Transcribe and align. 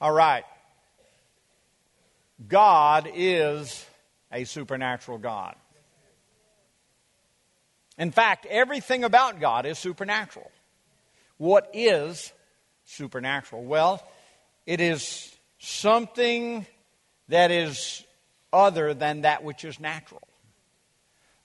All 0.00 0.12
right. 0.12 0.44
God 2.48 3.08
is 3.14 3.86
a 4.30 4.44
supernatural 4.44 5.18
God. 5.18 5.54
In 7.98 8.10
fact, 8.10 8.44
everything 8.46 9.04
about 9.04 9.40
God 9.40 9.64
is 9.64 9.78
supernatural. 9.78 10.50
What 11.38 11.70
is 11.72 12.32
supernatural? 12.84 13.64
Well, 13.64 14.06
it 14.66 14.80
is 14.80 15.34
something 15.58 16.66
that 17.28 17.50
is 17.50 18.04
other 18.52 18.92
than 18.92 19.22
that 19.22 19.42
which 19.42 19.64
is 19.64 19.80
natural. 19.80 20.26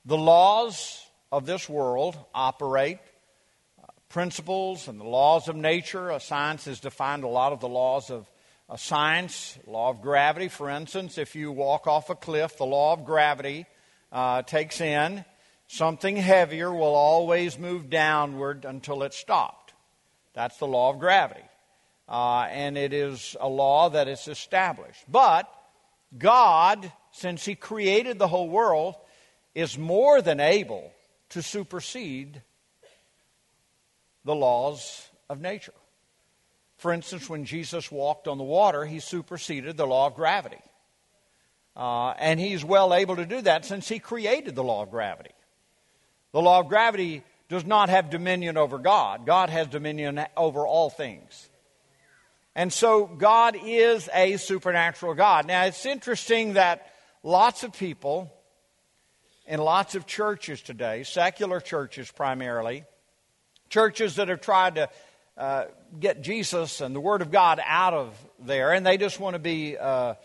The 0.05 0.18
laws 0.18 1.05
of 1.31 1.45
this 1.45 1.70
world 1.70 2.18
operate 2.33 2.99
uh, 3.81 3.88
principles 4.09 4.88
and 4.88 4.99
the 4.99 5.05
laws 5.05 5.47
of 5.47 5.55
nature. 5.55 6.11
Uh, 6.11 6.20
science 6.20 6.65
has 6.65 6.79
defined 6.79 7.23
a 7.23 7.27
lot 7.27 7.54
of 7.54 7.59
the 7.61 7.70
laws 7.70 8.09
of 8.09 8.29
science. 8.78 9.58
Law 9.68 9.89
of 9.89 10.02
gravity, 10.02 10.48
for 10.48 10.70
instance, 10.70 11.18
if 11.18 11.36
you 11.36 11.52
walk 11.52 11.88
off 11.88 12.10
a 12.10 12.16
cliff, 12.16 12.57
the 12.57 12.66
law 12.66 12.93
of 12.93 13.06
gravity 13.06 13.66
uh, 14.12 14.42
takes 14.43 14.82
in 14.82 15.25
something 15.68 16.18
heavier 16.18 16.71
will 16.71 16.96
always 16.96 17.57
move 17.57 17.89
downward 17.89 18.65
until 18.65 19.04
it's 19.04 19.18
stopped. 19.18 19.74
That's 20.34 20.57
the 20.57 20.68
law 20.68 20.89
of 20.89 21.00
gravity. 21.00 21.43
Uh, 22.10 22.48
and 22.52 22.78
it 22.78 22.92
is 22.92 23.38
a 23.39 23.48
law 23.48 23.89
that 23.89 24.10
is 24.10 24.28
established. 24.28 25.04
But 25.07 25.50
God, 26.18 26.92
since 27.14 27.46
He 27.46 27.56
created 27.56 28.20
the 28.20 28.28
whole 28.28 28.50
world, 28.50 28.96
is 29.56 29.78
more 29.78 30.21
than 30.21 30.42
able 30.42 30.92
to 31.29 31.42
supersede 31.42 32.42
the 34.26 34.36
laws 34.36 35.09
of 35.30 35.40
nature. 35.40 35.73
For 36.81 36.92
instance, 36.92 37.30
when 37.30 37.45
Jesus 37.45 37.92
walked 37.92 38.28
on 38.28 38.40
the 38.40 38.44
water, 38.44 38.86
he 38.86 39.00
superseded 39.00 39.78
the 39.78 39.86
law 39.86 40.08
of 40.08 40.16
gravity. 40.16 40.58
Uh, 41.78 42.10
and 42.18 42.40
he's 42.40 42.66
well 42.66 42.96
able 42.96 43.18
to 43.18 43.26
do 43.28 43.40
that 43.42 43.66
since 43.66 43.88
he 43.88 44.00
created 44.00 44.56
the 44.56 44.64
law 44.64 44.82
of 44.82 44.90
gravity. 44.90 45.30
The 46.32 46.42
law 46.42 46.62
of 46.62 46.70
gravity 46.70 47.23
does 47.50 47.66
not 47.66 47.90
have 47.90 48.10
dominion 48.10 48.58
over 48.58 48.80
God, 48.80 49.28
God 49.28 49.52
has 49.52 49.68
dominion 49.68 50.26
over 50.36 50.66
all 50.66 50.90
things. 50.90 51.50
And 52.56 52.73
so 52.73 53.06
God 53.06 53.56
is 53.64 54.10
a 54.12 54.38
supernatural 54.38 55.14
God. 55.14 55.45
Now, 55.45 55.66
it's 55.66 55.86
interesting 55.86 56.54
that 56.54 56.92
lots 57.22 57.62
of 57.62 57.73
people 57.73 58.34
in 59.45 59.60
lots 59.60 59.94
of 59.94 60.08
churches 60.08 60.64
today, 60.64 61.04
secular 61.04 61.60
churches 61.60 62.10
primarily, 62.10 62.86
churches 63.70 64.16
that 64.16 64.30
have 64.30 64.42
tried 64.42 64.76
to 64.76 64.90
uh, 65.38 65.66
get 66.00 66.22
Jesus 66.22 66.82
and 66.82 66.96
the 66.96 67.00
Word 67.00 67.22
of 67.22 67.32
God 67.32 67.62
out 67.66 67.94
of 67.94 68.16
there, 68.40 68.74
and 68.74 68.86
they 68.86 68.98
just 68.98 69.20
want 69.20 69.34
to 69.36 69.40
be 69.40 69.78
uh, 69.78 70.16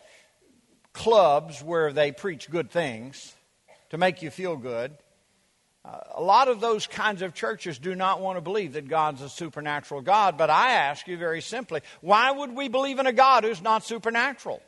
clubs 0.93 1.63
where 1.63 1.93
they 1.93 2.13
preach 2.13 2.51
good 2.51 2.71
things 2.71 3.35
to 3.91 3.99
make 3.99 4.23
you 4.23 4.31
feel 4.31 4.57
good. 4.57 4.97
Uh, 5.85 5.99
a 6.17 6.23
lot 6.23 6.49
of 6.49 6.61
those 6.61 6.87
kinds 6.87 7.23
of 7.23 7.33
churches 7.33 7.79
do 7.79 7.95
not 7.95 8.21
want 8.21 8.37
to 8.37 8.41
believe 8.41 8.73
that 8.73 8.89
God's 8.89 9.23
a 9.23 9.29
supernatural 9.29 10.01
God, 10.01 10.37
but 10.37 10.51
I 10.51 10.73
ask 10.73 11.07
you 11.07 11.17
very 11.17 11.41
simply 11.41 11.81
why 12.01 12.31
would 12.31 12.57
we 12.57 12.69
believe 12.69 12.99
in 12.99 13.07
a 13.07 13.13
God 13.13 13.45
who's 13.45 13.63
not 13.63 13.85
supernatural? 13.85 14.61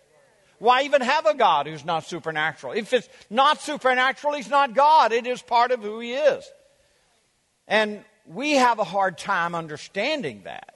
Why 0.59 0.83
even 0.83 1.03
have 1.03 1.27
a 1.27 1.35
God 1.35 1.67
who's 1.67 1.85
not 1.85 2.05
supernatural? 2.05 2.73
If 2.73 2.93
it's 2.93 3.09
not 3.31 3.61
supernatural, 3.61 4.35
He's 4.35 4.51
not 4.51 4.75
God. 4.75 5.13
It 5.13 5.27
is 5.27 5.41
part 5.41 5.71
of 5.71 5.83
who 5.83 6.01
He 6.01 6.15
is. 6.15 6.49
And 7.67 8.05
we 8.29 8.53
have 8.53 8.79
a 8.79 8.85
hard 8.85 9.19
time 9.19 9.55
understanding 9.55 10.43
that 10.45 10.75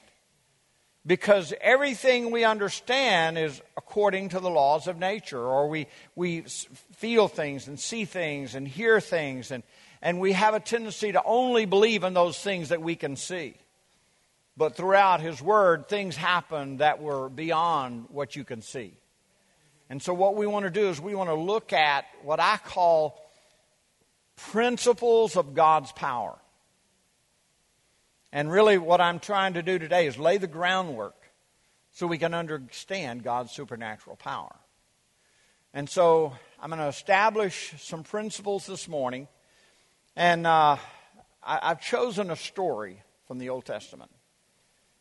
because 1.05 1.53
everything 1.61 2.31
we 2.31 2.45
understand 2.45 3.37
is 3.37 3.61
according 3.77 4.31
to 4.31 4.41
the 4.41 4.51
laws 4.51 4.87
of 4.87 4.99
nature, 4.99 5.41
or 5.41 5.69
we, 5.69 5.87
we 6.15 6.43
feel 6.93 7.29
things 7.29 7.67
and 7.69 7.79
see 7.79 8.05
things 8.05 8.55
and 8.55 8.67
hear 8.67 9.01
things, 9.01 9.51
and, 9.51 9.63
and 10.01 10.21
we 10.21 10.33
have 10.33 10.55
a 10.55 10.61
tendency 10.61 11.13
to 11.13 11.23
only 11.25 11.65
believe 11.67 12.05
in 12.05 12.15
those 12.15 12.39
things 12.39 12.69
that 12.71 12.81
we 12.81 12.95
can 12.95 13.17
see. 13.17 13.55
But 14.57 14.77
throughout 14.77 15.21
His 15.21 15.43
Word, 15.43 15.89
things 15.89 16.15
happen 16.15 16.79
that 16.79 17.03
were 17.03 17.29
beyond 17.29 18.07
what 18.11 18.37
you 18.37 18.45
can 18.45 18.63
see. 18.63 18.93
And 19.91 20.01
so, 20.01 20.15
what 20.15 20.37
we 20.37 20.47
want 20.47 20.65
to 20.65 20.71
do 20.71 20.89
is 20.89 21.01
we 21.01 21.15
want 21.15 21.31
to 21.31 21.35
look 21.35 21.73
at 21.73 22.05
what 22.23 22.39
I 22.39 22.59
call 22.59 23.21
principles 24.37 25.37
of 25.37 25.55
God's 25.55 25.91
power. 25.93 26.37
And 28.33 28.51
really, 28.51 28.79
what 28.79 29.01
I'm 29.01 29.21
trying 29.21 29.55
to 29.55 29.63
do 29.63 29.79
today 29.79 30.07
is 30.07 30.19
lay 30.19 30.39
the 30.39 30.47
groundwork 30.47 31.17
so 31.93 32.07
we 32.07 32.19
can 32.19 32.33
understand 32.33 33.23
God's 33.23 33.53
supernatural 33.53 34.17
power. 34.17 34.55
And 35.75 35.89
so, 35.89 36.33
I'm 36.61 36.71
going 36.71 36.81
to 36.81 36.89
establish 36.89 37.75
some 37.79 38.03
principles 38.03 38.67
this 38.67 38.89
morning. 38.89 39.29
And 40.17 40.47
uh, 40.47 40.77
I, 41.43 41.69
have 41.69 41.81
chosen 41.81 42.31
a 42.31 42.37
story 42.37 43.03
from 43.27 43.39
the 43.39 43.51
Old 43.51 43.65
Testament. 43.65 44.11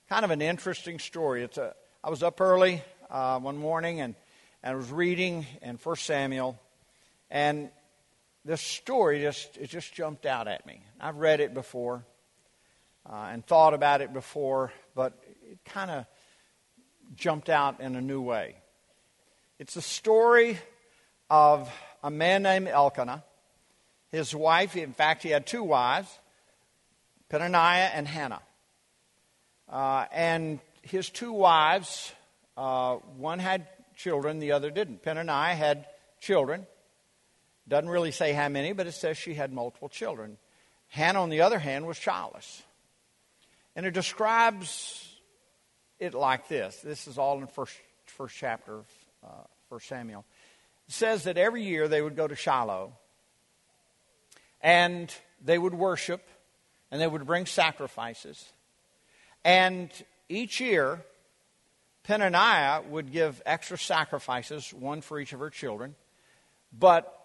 Kind 0.10 0.26
of 0.26 0.32
an 0.32 0.42
interesting 0.42 1.00
story. 1.00 1.44
It's 1.44 1.58
a, 1.58 1.74
I 2.04 2.10
was 2.10 2.24
up 2.24 2.42
early 2.42 2.84
uh, 3.10 3.40
one 3.40 3.58
morning 3.58 4.02
and 4.02 4.16
and 4.64 4.74
I 4.74 4.76
was 4.76 4.92
reading 4.92 5.46
in 5.62 5.78
1 5.78 5.96
Samuel, 5.96 6.60
and 7.30 7.70
this 8.46 8.62
story 8.62 9.22
just 9.22 9.58
it 9.58 9.68
just 9.68 9.94
jumped 9.94 10.26
out 10.26 10.48
at 10.48 10.66
me. 10.66 10.84
I've 11.00 11.18
read 11.18 11.40
it 11.40 11.54
before 11.54 12.06
uh, 13.10 13.30
and 13.32 13.46
thought 13.46 13.74
about 13.74 14.02
it 14.02 14.14
before, 14.14 14.72
but 14.96 15.14
it 15.50 15.60
kind 15.66 15.92
of 15.92 16.06
jumped 17.16 17.50
out 17.50 17.80
in 17.80 17.96
a 17.96 18.02
new 18.02 18.22
way. 18.22 18.56
It's 19.60 19.74
the 19.74 19.82
story 19.82 20.58
of 21.30 21.72
a 22.04 22.10
man 22.10 22.44
named 22.44 22.68
Elkanah. 22.68 23.24
His 24.12 24.36
wife, 24.36 24.76
in 24.76 24.94
fact, 24.94 25.24
he 25.24 25.30
had 25.30 25.46
two 25.46 25.64
wives, 25.64 26.10
Peninnah 27.30 27.92
and 27.94 28.08
Hannah. 28.08 28.42
Uh, 29.70 30.06
and 30.12 30.60
his 30.82 31.10
two 31.10 31.32
wives, 31.32 32.12
uh, 32.58 32.96
one 33.18 33.40
had 33.40 33.68
children, 33.96 34.40
the 34.40 34.52
other 34.52 34.70
didn't. 34.70 35.02
Peninnah 35.04 35.54
had 35.54 35.86
children. 36.20 36.66
Doesn't 37.68 37.90
really 37.90 38.12
say 38.12 38.34
how 38.34 38.50
many, 38.50 38.74
but 38.74 38.88
it 38.88 38.94
says 38.94 39.18
she 39.18 39.36
had 39.36 39.54
multiple 39.54 39.88
children. 39.88 40.38
Hannah, 40.90 41.22
on 41.22 41.30
the 41.30 41.42
other 41.42 41.60
hand, 41.60 41.88
was 41.88 41.98
childless. 41.98 42.64
And 43.76 43.86
it 43.86 43.92
describes 43.92 45.08
it 46.00 46.14
like 46.14 46.48
this. 46.48 46.78
This 46.78 47.08
is 47.08 47.18
all 47.18 47.40
in 47.40 47.48
first 47.48 47.76
first 48.06 48.36
chapter 48.36 48.80
of 48.80 48.86
uh, 49.24 49.44
First 49.70 49.88
Samuel. 49.88 50.26
It 50.88 50.94
says 50.94 51.24
that 51.24 51.38
every 51.38 51.64
year 51.64 51.88
they 51.88 52.02
would 52.02 52.16
go 52.16 52.28
to 52.28 52.36
Shiloh, 52.36 52.94
and 54.62 55.14
they 55.44 55.58
would 55.58 55.74
worship, 55.74 56.28
and 56.90 57.00
they 57.00 57.08
would 57.08 57.26
bring 57.26 57.46
sacrifices, 57.46 58.52
and 59.46 59.90
each 60.28 60.60
year 60.60 61.02
Peninnah 62.04 62.84
would 62.90 63.12
give 63.12 63.42
extra 63.46 63.78
sacrifices, 63.78 64.74
one 64.74 65.02
for 65.02 65.20
each 65.20 65.34
of 65.34 65.40
her 65.40 65.50
children, 65.50 65.96
but 66.78 67.18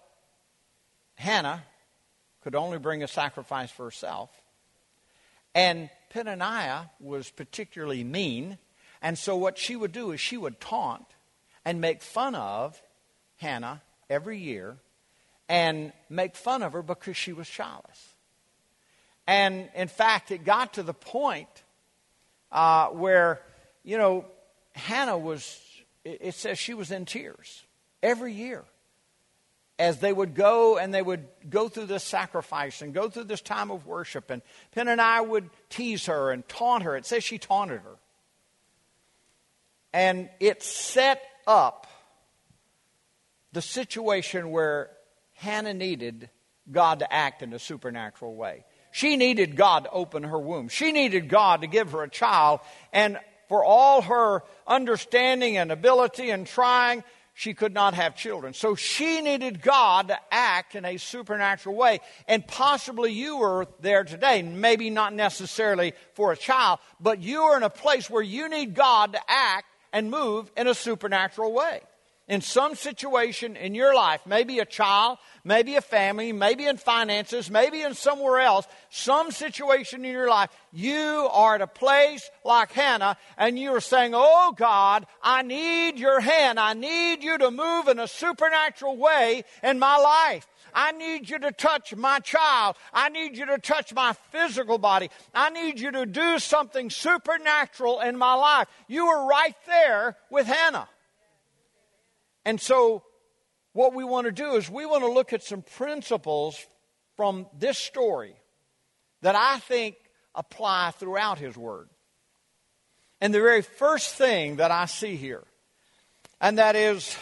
Hannah 1.15 1.63
could 2.41 2.55
only 2.55 2.77
bring 2.77 3.03
a 3.03 3.07
sacrifice 3.07 3.71
for 3.71 3.85
herself. 3.85 4.29
And 5.57 5.89
Peninnah 6.11 6.91
was 6.99 7.31
particularly 7.31 8.03
mean, 8.03 8.59
and 9.01 9.17
so 9.17 9.35
what 9.35 9.57
she 9.57 9.75
would 9.75 9.91
do 9.91 10.11
is 10.11 10.19
she 10.19 10.37
would 10.37 10.61
taunt 10.61 11.07
and 11.65 11.81
make 11.81 12.03
fun 12.03 12.35
of 12.35 12.79
Hannah 13.37 13.81
every 14.07 14.37
year 14.37 14.77
and 15.49 15.93
make 16.11 16.35
fun 16.35 16.61
of 16.61 16.73
her 16.73 16.83
because 16.83 17.17
she 17.17 17.33
was 17.33 17.49
childless. 17.49 18.13
And 19.25 19.69
in 19.73 19.87
fact, 19.87 20.29
it 20.29 20.45
got 20.45 20.75
to 20.75 20.83
the 20.83 20.93
point 20.93 21.63
uh, 22.51 22.89
where, 22.89 23.41
you 23.83 23.97
know, 23.97 24.25
Hannah 24.73 25.17
was, 25.17 25.59
it 26.05 26.35
says 26.35 26.59
she 26.59 26.75
was 26.75 26.91
in 26.91 27.05
tears 27.05 27.63
every 28.03 28.31
year 28.31 28.63
as 29.79 29.99
they 29.99 30.11
would 30.11 30.33
go 30.33 30.77
and 30.77 30.93
they 30.93 31.01
would 31.01 31.27
go 31.49 31.69
through 31.69 31.85
this 31.85 32.03
sacrifice 32.03 32.81
and 32.81 32.93
go 32.93 33.09
through 33.09 33.25
this 33.25 33.41
time 33.41 33.71
of 33.71 33.85
worship. 33.85 34.31
And 34.31 34.41
Peninnah 34.71 35.23
would 35.23 35.49
tease 35.69 36.07
her 36.07 36.31
and 36.31 36.47
taunt 36.47 36.83
her. 36.83 36.95
It 36.95 37.05
says 37.05 37.23
she 37.23 37.37
taunted 37.37 37.81
her. 37.81 37.95
And 39.93 40.29
it 40.39 40.63
set 40.63 41.21
up 41.45 41.87
the 43.53 43.61
situation 43.61 44.51
where 44.51 44.91
Hannah 45.33 45.73
needed 45.73 46.29
God 46.69 46.99
to 46.99 47.13
act 47.13 47.41
in 47.41 47.53
a 47.53 47.59
supernatural 47.59 48.35
way. 48.35 48.65
She 48.91 49.15
needed 49.15 49.55
God 49.55 49.83
to 49.83 49.91
open 49.91 50.23
her 50.23 50.39
womb. 50.39 50.69
She 50.69 50.91
needed 50.91 51.29
God 51.29 51.61
to 51.61 51.67
give 51.67 51.91
her 51.91 52.03
a 52.03 52.09
child. 52.09 52.59
And 52.91 53.19
for 53.47 53.63
all 53.63 54.01
her 54.01 54.43
understanding 54.65 55.57
and 55.57 55.71
ability 55.71 56.31
and 56.31 56.45
trying, 56.45 57.03
she 57.37 57.53
could 57.53 57.71
not 57.71 57.93
have 57.93 58.15
children. 58.15 58.55
So 58.55 58.73
she 58.73 59.21
needed 59.21 59.61
God 59.61 60.07
to 60.07 60.17
act 60.31 60.73
in 60.73 60.85
a 60.85 60.97
supernatural 60.97 61.75
way. 61.75 61.99
And 62.27 62.45
possibly 62.47 63.13
you 63.13 63.43
are 63.43 63.67
there 63.79 64.03
today, 64.03 64.41
maybe 64.41 64.89
not 64.89 65.13
necessarily 65.13 65.93
for 66.15 66.31
a 66.31 66.35
child, 66.35 66.79
but 66.99 67.21
you 67.21 67.43
are 67.43 67.55
in 67.55 67.61
a 67.61 67.69
place 67.69 68.09
where 68.09 68.23
you 68.23 68.49
need 68.49 68.73
God 68.73 69.13
to 69.13 69.19
act 69.27 69.67
and 69.93 70.09
move 70.09 70.51
in 70.57 70.65
a 70.65 70.73
supernatural 70.73 71.53
way 71.53 71.81
in 72.27 72.41
some 72.41 72.75
situation 72.75 73.55
in 73.55 73.73
your 73.73 73.95
life, 73.95 74.21
maybe 74.25 74.59
a 74.59 74.65
child, 74.65 75.17
maybe 75.45 75.75
a 75.75 75.81
family, 75.81 76.33
maybe 76.33 76.65
in 76.65 76.75
finances, 76.75 77.49
maybe 77.49 77.81
in 77.81 77.93
somewhere 77.93 78.39
else, 78.39 78.67
some 78.89 79.31
situation 79.31 80.03
in 80.03 80.11
your 80.11 80.29
life, 80.29 80.49
you 80.73 81.29
are 81.31 81.55
at 81.55 81.61
a 81.61 81.67
place 81.67 82.29
like 82.43 82.71
Hannah 82.73 83.17
and 83.37 83.57
you 83.57 83.71
are 83.71 83.81
saying, 83.81 84.11
Oh 84.13 84.53
God, 84.57 85.07
I 85.23 85.41
need 85.41 85.99
your 85.99 86.19
hand. 86.19 86.59
I 86.59 86.73
need 86.73 87.23
you 87.23 87.37
to 87.37 87.49
move 87.49 87.87
in 87.87 87.99
a 87.99 88.07
supernatural 88.07 88.97
way 88.97 89.43
in 89.63 89.79
my 89.79 89.97
life. 89.97 90.45
I 90.73 90.91
need 90.91 91.29
you 91.29 91.39
to 91.39 91.51
touch 91.53 91.95
my 91.95 92.19
child. 92.19 92.75
I 92.93 93.07
need 93.07 93.37
you 93.37 93.45
to 93.47 93.57
touch 93.57 93.93
my 93.93 94.13
physical 94.31 94.77
body. 94.77 95.09
I 95.33 95.49
need 95.49 95.79
you 95.79 95.91
to 95.91 96.05
do 96.05 96.39
something 96.39 96.89
supernatural 96.89 98.01
in 98.01 98.17
my 98.17 98.33
life. 98.33 98.67
You 98.87 99.07
were 99.07 99.25
right 99.25 99.55
there 99.65 100.17
with 100.29 100.45
Hannah. 100.45 100.89
And 102.47 102.61
so, 102.61 103.03
what 103.73 103.93
we 103.93 104.05
want 104.05 104.23
to 104.25 104.31
do 104.31 104.55
is 104.55 104.69
we 104.69 104.85
want 104.85 105.03
to 105.03 105.11
look 105.11 105.33
at 105.33 105.43
some 105.43 105.61
principles 105.61 106.65
from 107.17 107.45
this 107.59 107.77
story 107.77 108.37
that 109.21 109.35
I 109.35 109.59
think 109.59 109.97
apply 110.33 110.91
throughout 110.91 111.39
His 111.39 111.57
Word. 111.57 111.89
And 113.19 113.33
the 113.33 113.41
very 113.41 113.63
first 113.63 114.15
thing 114.15 114.55
that 114.55 114.71
I 114.71 114.85
see 114.85 115.17
here, 115.17 115.43
and 116.39 116.57
that 116.57 116.77
is 116.77 117.17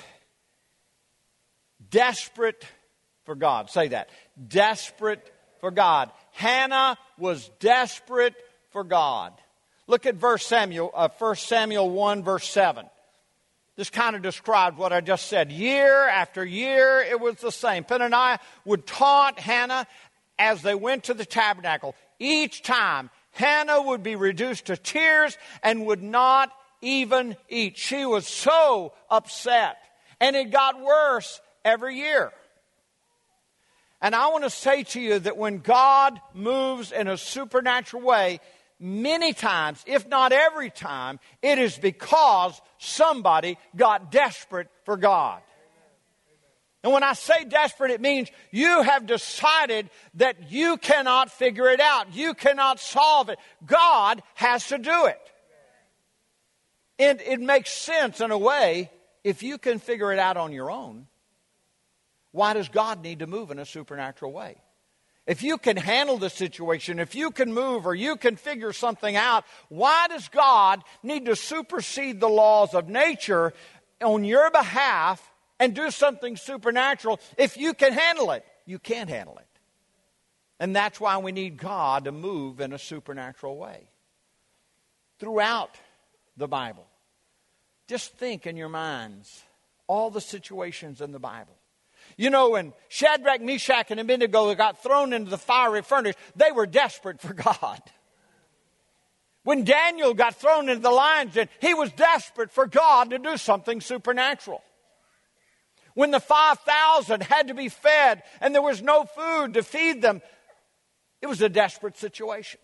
desperate 1.89 2.63
for 3.23 3.33
God. 3.33 3.71
Say 3.71 3.87
that. 3.87 4.11
Desperate 4.47 5.27
for 5.59 5.71
God. 5.71 6.11
Hannah 6.33 6.99
was 7.17 7.49
desperate 7.59 8.35
for 8.69 8.83
God. 8.83 9.33
Look 9.87 10.05
at 10.05 10.13
verse 10.13 10.45
Samuel, 10.45 10.91
uh, 10.93 11.09
1 11.17 11.35
Samuel 11.37 11.89
1, 11.89 12.21
verse 12.21 12.47
7. 12.47 12.85
This 13.75 13.89
kind 13.89 14.15
of 14.15 14.21
described 14.21 14.77
what 14.77 14.93
I 14.93 15.01
just 15.01 15.27
said. 15.27 15.51
Year 15.51 16.07
after 16.07 16.45
year, 16.45 17.01
it 17.01 17.19
was 17.19 17.35
the 17.35 17.51
same. 17.51 17.83
Peninnah 17.83 18.39
would 18.63 18.87
taunt 18.87 19.37
Hannah 19.37 19.85
as 20.39 20.61
they 20.61 20.75
went 20.75 21.05
to 21.05 21.13
the 21.13 21.25
tabernacle. 21.25 21.93
Each 22.17 22.61
time, 22.61 23.09
Hannah 23.31 23.81
would 23.81 24.01
be 24.01 24.15
reduced 24.15 24.65
to 24.65 24.77
tears 24.77 25.37
and 25.61 25.85
would 25.85 26.01
not 26.01 26.51
even 26.81 27.35
eat. 27.49 27.77
She 27.77 28.05
was 28.05 28.27
so 28.27 28.93
upset. 29.09 29.77
And 30.21 30.37
it 30.37 30.51
got 30.51 30.81
worse 30.81 31.41
every 31.65 31.97
year. 31.97 32.31
And 34.01 34.15
I 34.15 34.27
want 34.27 34.43
to 34.43 34.49
say 34.49 34.83
to 34.83 35.01
you 35.01 35.19
that 35.19 35.35
when 35.35 35.59
God 35.59 36.19
moves 36.33 36.91
in 36.91 37.07
a 37.07 37.17
supernatural 37.17 38.03
way, 38.03 38.39
many 38.79 39.33
times, 39.33 39.83
if 39.85 40.07
not 40.07 40.31
every 40.31 40.69
time, 40.69 41.19
it 41.41 41.57
is 41.57 41.77
because 41.77 42.59
somebody 42.77 43.57
got 43.75 44.11
desperate 44.11 44.67
for 44.83 44.97
God. 44.97 45.41
And 46.83 46.93
when 46.93 47.01
I 47.01 47.13
say 47.13 47.45
desperate, 47.45 47.89
it 47.89 47.99
means 47.99 48.29
you 48.51 48.83
have 48.83 49.07
decided 49.07 49.89
that 50.15 50.51
you 50.51 50.77
cannot 50.77 51.31
figure 51.31 51.67
it 51.67 51.79
out. 51.79 52.13
You 52.13 52.35
cannot 52.35 52.79
solve 52.79 53.29
it. 53.29 53.39
God 53.65 54.21
has 54.35 54.67
to 54.67 54.77
do 54.77 55.05
it. 55.07 55.19
And 56.99 57.19
it 57.21 57.41
makes 57.41 57.73
sense 57.73 58.21
in 58.21 58.29
a 58.29 58.37
way 58.37 58.91
if 59.23 59.41
you 59.41 59.57
can 59.57 59.79
figure 59.79 60.13
it 60.13 60.19
out 60.19 60.37
on 60.37 60.51
your 60.51 60.69
own. 60.69 61.07
Why 62.31 62.53
does 62.53 62.69
God 62.69 63.01
need 63.01 63.19
to 63.19 63.27
move 63.27 63.49
in 63.49 63.57
a 63.57 63.65
supernatural 63.65 64.31
way? 64.31 64.57
If 65.27 65.41
you 65.41 65.57
can 65.57 65.75
handle 65.75 66.17
the 66.17 66.29
situation, 66.29 66.99
if 66.99 67.15
you 67.15 67.31
can 67.31 67.51
move 67.51 67.87
or 67.87 67.95
you 67.95 68.15
can 68.15 68.35
figure 68.35 68.73
something 68.73 69.15
out, 69.15 69.43
why 69.69 70.07
does 70.07 70.27
God 70.27 70.83
need 71.01 71.25
to 71.25 71.35
supersede 71.35 72.19
the 72.19 72.29
laws 72.29 72.75
of 72.75 72.89
nature 72.89 73.53
on 74.03 74.23
your 74.23 74.51
behalf 74.51 75.31
and 75.59 75.73
do 75.73 75.89
something 75.89 76.37
supernatural 76.37 77.19
if 77.37 77.57
you 77.57 77.73
can 77.73 77.93
handle 77.93 78.31
it? 78.31 78.45
You 78.67 78.77
can't 78.77 79.09
handle 79.09 79.37
it. 79.37 79.47
And 80.59 80.75
that's 80.75 80.99
why 80.99 81.17
we 81.17 81.31
need 81.31 81.57
God 81.57 82.05
to 82.05 82.11
move 82.11 82.59
in 82.59 82.71
a 82.71 82.79
supernatural 82.79 83.57
way. 83.57 83.87
Throughout 85.17 85.75
the 86.37 86.47
Bible, 86.47 86.85
just 87.87 88.15
think 88.15 88.45
in 88.45 88.57
your 88.57 88.69
minds 88.69 89.43
all 89.87 90.11
the 90.11 90.21
situations 90.21 91.01
in 91.01 91.11
the 91.11 91.19
Bible 91.19 91.55
you 92.17 92.29
know, 92.29 92.51
when 92.51 92.73
Shadrach, 92.87 93.41
Meshach, 93.41 93.91
and 93.91 93.99
Abednego 93.99 94.53
got 94.55 94.81
thrown 94.81 95.13
into 95.13 95.29
the 95.29 95.37
fiery 95.37 95.81
furnace, 95.81 96.15
they 96.35 96.51
were 96.51 96.65
desperate 96.65 97.19
for 97.19 97.33
God. 97.33 97.81
When 99.43 99.63
Daniel 99.63 100.13
got 100.13 100.35
thrown 100.35 100.69
into 100.69 100.81
the 100.81 100.89
lion's 100.89 101.33
den, 101.35 101.49
he 101.61 101.73
was 101.73 101.91
desperate 101.91 102.51
for 102.51 102.65
God 102.65 103.11
to 103.11 103.19
do 103.19 103.37
something 103.37 103.79
supernatural. 103.79 104.63
When 105.93 106.11
the 106.11 106.19
5,000 106.19 107.23
had 107.23 107.49
to 107.49 107.53
be 107.53 107.69
fed 107.69 108.23
and 108.41 108.55
there 108.55 108.61
was 108.61 108.81
no 108.81 109.05
food 109.05 109.53
to 109.53 109.63
feed 109.63 110.01
them, 110.01 110.21
it 111.21 111.27
was 111.27 111.41
a 111.41 111.49
desperate 111.49 111.97
situation. 111.97 112.59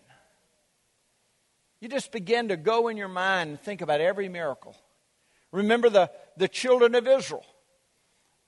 You 1.80 1.88
just 1.88 2.12
begin 2.12 2.48
to 2.48 2.56
go 2.56 2.88
in 2.88 2.96
your 2.96 3.08
mind 3.08 3.50
and 3.50 3.60
think 3.60 3.80
about 3.80 4.00
every 4.00 4.28
miracle. 4.28 4.76
Remember 5.50 5.88
the, 5.88 6.10
the 6.36 6.48
children 6.48 6.94
of 6.94 7.06
Israel. 7.06 7.44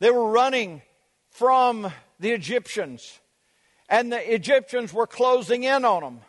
They 0.01 0.11
were 0.11 0.31
running 0.31 0.83
from 1.31 1.93
the 2.21 2.31
Egyptians, 2.31 3.19
and 3.89 4.13
the 4.13 4.35
Egyptians 4.35 4.93
were 4.93 5.07
closing 5.07 5.65
in 5.65 5.85
on 5.85 6.03
them. 6.03 6.21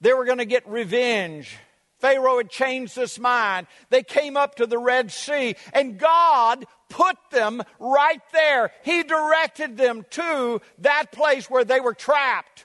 They 0.00 0.12
were 0.12 0.24
going 0.24 0.38
to 0.38 0.44
get 0.44 0.68
revenge. 0.68 1.56
Pharaoh 1.98 2.38
had 2.38 2.48
changed 2.48 2.96
his 2.96 3.18
mind. 3.18 3.66
They 3.90 4.02
came 4.02 4.36
up 4.36 4.54
to 4.56 4.66
the 4.66 4.78
Red 4.78 5.12
Sea, 5.12 5.56
and 5.74 5.98
God 5.98 6.64
put 6.88 7.16
them 7.30 7.62
right 7.78 8.22
there. 8.32 8.72
He 8.82 9.02
directed 9.02 9.76
them 9.76 10.06
to 10.10 10.60
that 10.78 11.12
place 11.12 11.50
where 11.50 11.64
they 11.64 11.80
were 11.80 11.94
trapped. 11.94 12.64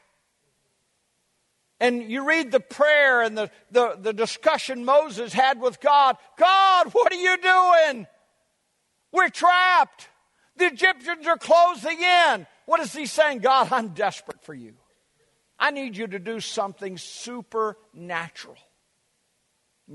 And 1.80 2.10
you 2.10 2.26
read 2.26 2.52
the 2.52 2.62
prayer 2.62 3.22
and 3.22 3.38
the, 3.38 3.52
the, 3.70 3.98
the 4.00 4.14
discussion 4.14 4.86
Moses 4.86 5.34
had 5.34 5.60
with 5.60 5.82
God 5.82 6.16
God, 6.38 6.88
what 6.94 7.12
are 7.12 7.16
you 7.16 7.38
doing? 7.38 8.08
We're 9.16 9.30
trapped. 9.30 10.10
The 10.58 10.66
Egyptians 10.66 11.26
are 11.26 11.38
closing 11.38 12.02
in. 12.02 12.46
What 12.66 12.82
is 12.82 12.94
he 12.94 13.06
saying? 13.06 13.40
God, 13.40 13.70
I'm 13.72 13.90
desperate 13.90 14.44
for 14.44 14.54
you. 14.54 14.74
I 15.58 15.72
need 15.72 15.96
you 15.96 16.06
to 16.08 16.20
do 16.20 16.42
something 16.42 16.98
supernatural. 16.98 18.58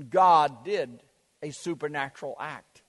God 0.09 0.65
did 0.65 1.03
a 1.43 1.51
supernatural 1.51 2.35
act. 2.39 2.81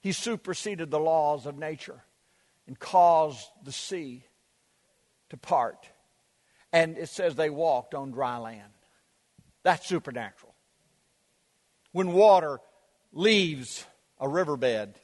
He 0.00 0.12
superseded 0.12 0.90
the 0.90 1.00
laws 1.00 1.46
of 1.46 1.56
nature 1.56 2.02
and 2.66 2.78
caused 2.78 3.46
the 3.64 3.72
sea 3.72 4.24
to 5.30 5.38
part. 5.38 5.88
And 6.70 6.98
it 6.98 7.08
says 7.08 7.34
they 7.34 7.50
walked 7.50 7.94
on 7.94 8.10
dry 8.10 8.36
land. 8.36 8.72
That's 9.62 9.86
supernatural. 9.86 10.54
When 11.92 12.12
water 12.12 12.60
leaves 13.12 13.86
a 14.18 14.28
riverbed, 14.28 14.98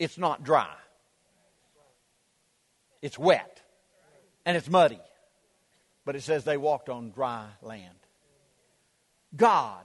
it's 0.00 0.18
not 0.18 0.42
dry. 0.42 0.74
It's 3.02 3.18
wet 3.18 3.60
and 4.44 4.56
it's 4.56 4.68
muddy. 4.68 4.98
But 6.04 6.16
it 6.16 6.22
says 6.22 6.42
they 6.42 6.56
walked 6.56 6.88
on 6.88 7.10
dry 7.10 7.46
land. 7.62 7.94
God, 9.36 9.84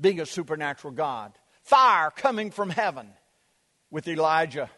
being 0.00 0.20
a 0.20 0.26
supernatural 0.26 0.92
God, 0.92 1.32
fire 1.62 2.10
coming 2.10 2.50
from 2.50 2.68
heaven 2.68 3.08
with 3.90 4.08
Elijah 4.08 4.68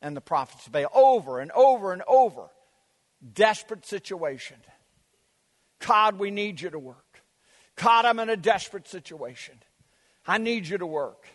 and 0.00 0.16
the 0.16 0.20
prophets 0.22 0.66
of 0.66 0.72
Baal 0.72 0.88
over 0.94 1.38
and 1.38 1.52
over 1.52 1.92
and 1.92 2.02
over. 2.08 2.48
Desperate 3.34 3.86
situation. 3.86 4.56
God, 5.86 6.18
we 6.18 6.30
need 6.30 6.60
you 6.60 6.70
to 6.70 6.78
work. 6.78 7.22
God, 7.76 8.06
I'm 8.06 8.18
in 8.18 8.30
a 8.30 8.36
desperate 8.36 8.88
situation. 8.88 9.56
I 10.26 10.38
need 10.38 10.66
you 10.66 10.78
to 10.78 10.86
work. 10.86 11.26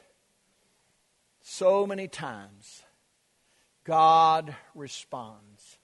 So 1.49 1.87
many 1.87 2.09
times, 2.09 2.83
God 3.85 4.53
responds 4.75 5.77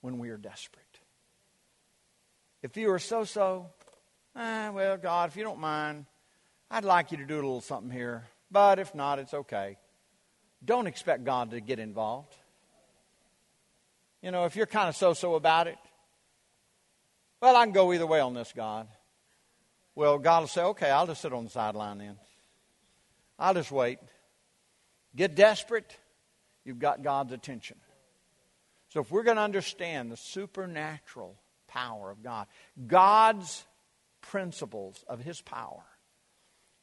when 0.00 0.18
we 0.18 0.30
are 0.30 0.36
desperate. 0.36 0.98
If 2.64 2.76
you 2.76 2.90
are 2.90 2.98
so 2.98 3.22
so, 3.22 3.68
eh, 4.34 4.70
well, 4.70 4.96
God, 4.96 5.30
if 5.30 5.36
you 5.36 5.44
don't 5.44 5.60
mind, 5.60 6.06
I'd 6.68 6.84
like 6.84 7.12
you 7.12 7.18
to 7.18 7.26
do 7.26 7.34
a 7.34 7.36
little 7.36 7.60
something 7.60 7.92
here. 7.92 8.26
But 8.50 8.80
if 8.80 8.92
not, 8.92 9.20
it's 9.20 9.32
okay. 9.34 9.76
Don't 10.64 10.88
expect 10.88 11.22
God 11.22 11.52
to 11.52 11.60
get 11.60 11.78
involved. 11.78 12.34
You 14.20 14.32
know, 14.32 14.46
if 14.46 14.56
you're 14.56 14.66
kind 14.66 14.88
of 14.88 14.96
so 14.96 15.12
so 15.12 15.36
about 15.36 15.68
it, 15.68 15.78
well, 17.40 17.54
I 17.54 17.64
can 17.64 17.72
go 17.72 17.92
either 17.92 18.06
way 18.06 18.18
on 18.18 18.34
this, 18.34 18.52
God. 18.52 18.88
Well, 19.94 20.18
God 20.18 20.40
will 20.40 20.48
say, 20.48 20.62
okay, 20.62 20.90
I'll 20.90 21.06
just 21.06 21.22
sit 21.22 21.32
on 21.32 21.44
the 21.44 21.50
sideline 21.50 21.98
then. 21.98 22.16
I'll 23.38 23.54
just 23.54 23.70
wait. 23.70 24.00
Get 25.16 25.34
desperate 25.34 25.96
you've 26.64 26.78
got 26.78 27.02
God's 27.02 27.32
attention. 27.32 27.78
So 28.90 29.00
if 29.00 29.10
we're 29.10 29.22
going 29.22 29.36
to 29.36 29.42
understand 29.42 30.10
the 30.10 30.16
supernatural 30.16 31.36
power 31.66 32.10
of 32.10 32.22
God, 32.22 32.46
God's 32.86 33.64
principles 34.20 35.04
of 35.08 35.20
His 35.20 35.40
power, 35.40 35.82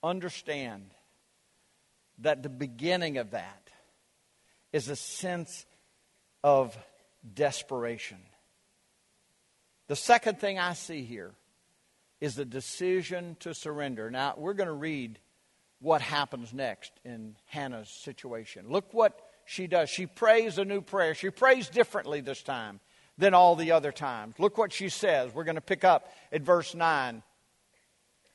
understand 0.03 0.91
that 2.19 2.43
the 2.43 2.49
beginning 2.49 3.17
of 3.17 3.31
that 3.31 3.69
is 4.71 4.87
a 4.89 4.95
sense 4.95 5.65
of 6.43 6.77
desperation. 7.33 8.19
The 9.87 9.95
second 9.95 10.39
thing 10.39 10.59
I 10.59 10.73
see 10.73 11.03
here 11.03 11.31
is 12.21 12.35
the 12.35 12.45
decision 12.45 13.35
to 13.41 13.53
surrender. 13.53 14.09
Now, 14.09 14.35
we're 14.37 14.53
going 14.53 14.67
to 14.67 14.73
read 14.73 15.19
what 15.85 16.01
happens 16.01 16.51
next 16.51 16.91
in 17.05 17.35
Hannah's 17.45 17.89
situation. 17.89 18.65
Look 18.69 18.91
what 18.91 19.21
she 19.45 19.67
does. 19.67 19.87
She 19.87 20.07
prays 20.07 20.57
a 20.57 20.65
new 20.65 20.81
prayer. 20.81 21.13
She 21.13 21.29
prays 21.29 21.69
differently 21.69 22.21
this 22.21 22.41
time 22.41 22.79
than 23.19 23.35
all 23.35 23.55
the 23.55 23.71
other 23.71 23.91
times. 23.91 24.33
Look 24.39 24.57
what 24.57 24.73
she 24.73 24.89
says. 24.89 25.31
We're 25.31 25.43
going 25.43 25.55
to 25.55 25.61
pick 25.61 25.83
up 25.83 26.11
at 26.31 26.41
verse 26.41 26.73
9. 26.73 27.21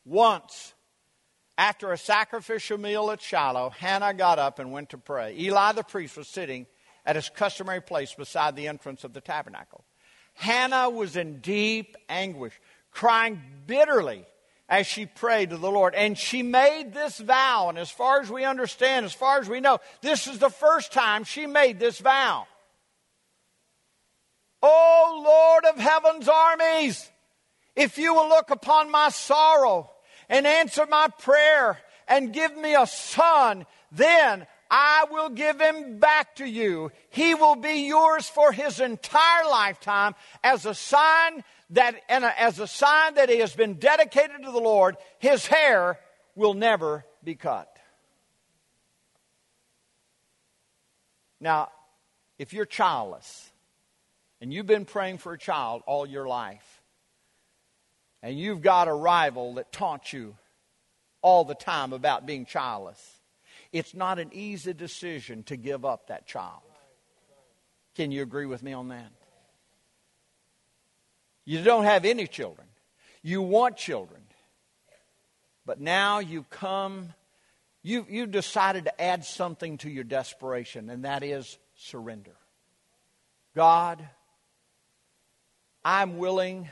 Once, 0.05 0.75
after 1.59 1.91
a 1.91 1.99
sacrificial 1.99 2.79
meal 2.79 3.11
at 3.11 3.21
Shiloh, 3.21 3.71
Hannah 3.71 4.15
got 4.15 4.39
up 4.39 4.61
and 4.61 4.71
went 4.71 4.91
to 4.91 4.99
pray. 4.99 5.35
Eli 5.37 5.73
the 5.73 5.83
priest 5.83 6.17
was 6.17 6.29
sitting 6.29 6.69
at 7.05 7.17
his 7.17 7.29
customary 7.31 7.83
place 7.83 8.15
beside 8.15 8.55
the 8.55 8.69
entrance 8.69 9.03
of 9.03 9.13
the 9.13 9.21
tabernacle. 9.21 9.85
Hannah 10.35 10.89
was 10.89 11.17
in 11.17 11.41
deep 11.41 11.97
anguish, 12.09 12.55
crying 12.93 13.43
bitterly 13.67 14.25
as 14.71 14.87
she 14.87 15.05
prayed 15.05 15.51
to 15.51 15.57
the 15.57 15.71
Lord. 15.71 15.95
And 15.95 16.17
she 16.17 16.43
made 16.43 16.95
this 16.95 17.19
vow, 17.19 17.69
and 17.69 17.77
as 17.77 17.91
far 17.91 18.21
as 18.21 18.31
we 18.31 18.45
understand, 18.45 19.05
as 19.05 19.13
far 19.13 19.41
as 19.41 19.49
we 19.49 19.61
know, 19.61 19.81
this 20.01 20.29
is 20.29 20.39
the 20.39 20.49
first 20.49 20.93
time 20.93 21.25
she 21.25 21.47
made 21.47 21.79
this 21.79 21.99
vow. 21.99 22.47
O 24.63 25.23
Lord 25.25 25.75
of 25.75 25.81
heaven's 25.81 26.29
armies, 26.29 27.11
if 27.75 27.99
you 27.99 28.15
will 28.15 28.29
look 28.29 28.51
upon 28.51 28.91
my 28.91 29.09
sorrow 29.09 29.91
and 30.29 30.47
answer 30.47 30.87
my 30.87 31.09
prayer 31.19 31.79
and 32.07 32.33
give 32.33 32.57
me 32.57 32.75
a 32.75 32.87
son, 32.87 33.67
then 33.91 34.47
I 34.71 35.07
will 35.11 35.31
give 35.31 35.61
him 35.61 35.99
back 35.99 36.37
to 36.37 36.47
you. 36.47 36.93
He 37.09 37.35
will 37.35 37.57
be 37.57 37.89
yours 37.89 38.29
for 38.29 38.53
his 38.53 38.79
entire 38.79 39.45
lifetime 39.49 40.15
as 40.45 40.65
a 40.65 40.75
sign 40.75 41.43
that, 41.71 41.97
and 42.09 42.25
as 42.25 42.59
a 42.59 42.67
sign 42.67 43.15
that 43.15 43.29
he 43.29 43.39
has 43.39 43.55
been 43.55 43.75
dedicated 43.75 44.43
to 44.45 44.51
the 44.51 44.59
Lord. 44.59 44.97
His 45.19 45.47
hair 45.47 45.99
will 46.35 46.55
never 46.55 47.05
be 47.23 47.35
cut. 47.35 47.69
Now, 51.41 51.71
if 52.39 52.53
you're 52.53 52.67
childless 52.67 53.51
and 54.41 54.53
you've 54.53 54.67
been 54.67 54.85
praying 54.85 55.19
for 55.19 55.33
a 55.33 55.39
child 55.39 55.83
all 55.87 56.07
your 56.07 56.27
life, 56.27 56.83
and 58.23 58.39
you've 58.39 58.61
got 58.61 58.89
a 58.89 58.93
rival 58.93 59.55
that 59.55 59.73
taunts 59.73 60.13
you 60.13 60.37
all 61.23 61.45
the 61.45 61.55
time 61.55 61.93
about 61.93 62.27
being 62.27 62.45
childless, 62.45 63.01
it's 63.73 63.95
not 63.95 64.19
an 64.19 64.31
easy 64.33 64.73
decision 64.73 65.43
to 65.45 65.57
give 65.57 65.85
up 65.85 66.09
that 66.09 66.27
child. 66.27 66.61
Can 67.95 68.11
you 68.11 68.23
agree 68.23 68.47
with 68.47 68.63
me 68.63 68.73
on 68.73 68.89
that? 68.89 69.13
You 71.51 71.65
don't 71.65 71.83
have 71.83 72.05
any 72.05 72.29
children. 72.29 72.69
You 73.23 73.43
want 73.43 73.77
children. 73.77 74.23
But 75.67 75.81
now 75.81 76.21
you 76.21 76.45
come, 76.45 77.13
you, 77.83 78.07
you 78.09 78.29
decided 78.29 78.85
to 78.85 79.01
add 79.01 79.25
something 79.25 79.77
to 79.79 79.91
your 79.91 80.05
desperation, 80.05 80.89
and 80.91 81.05
that 81.05 81.25
is 81.25 81.59
surrender. 81.75 82.37
God, 83.57 84.09
I'm 85.85 86.19
willing, 86.19 86.69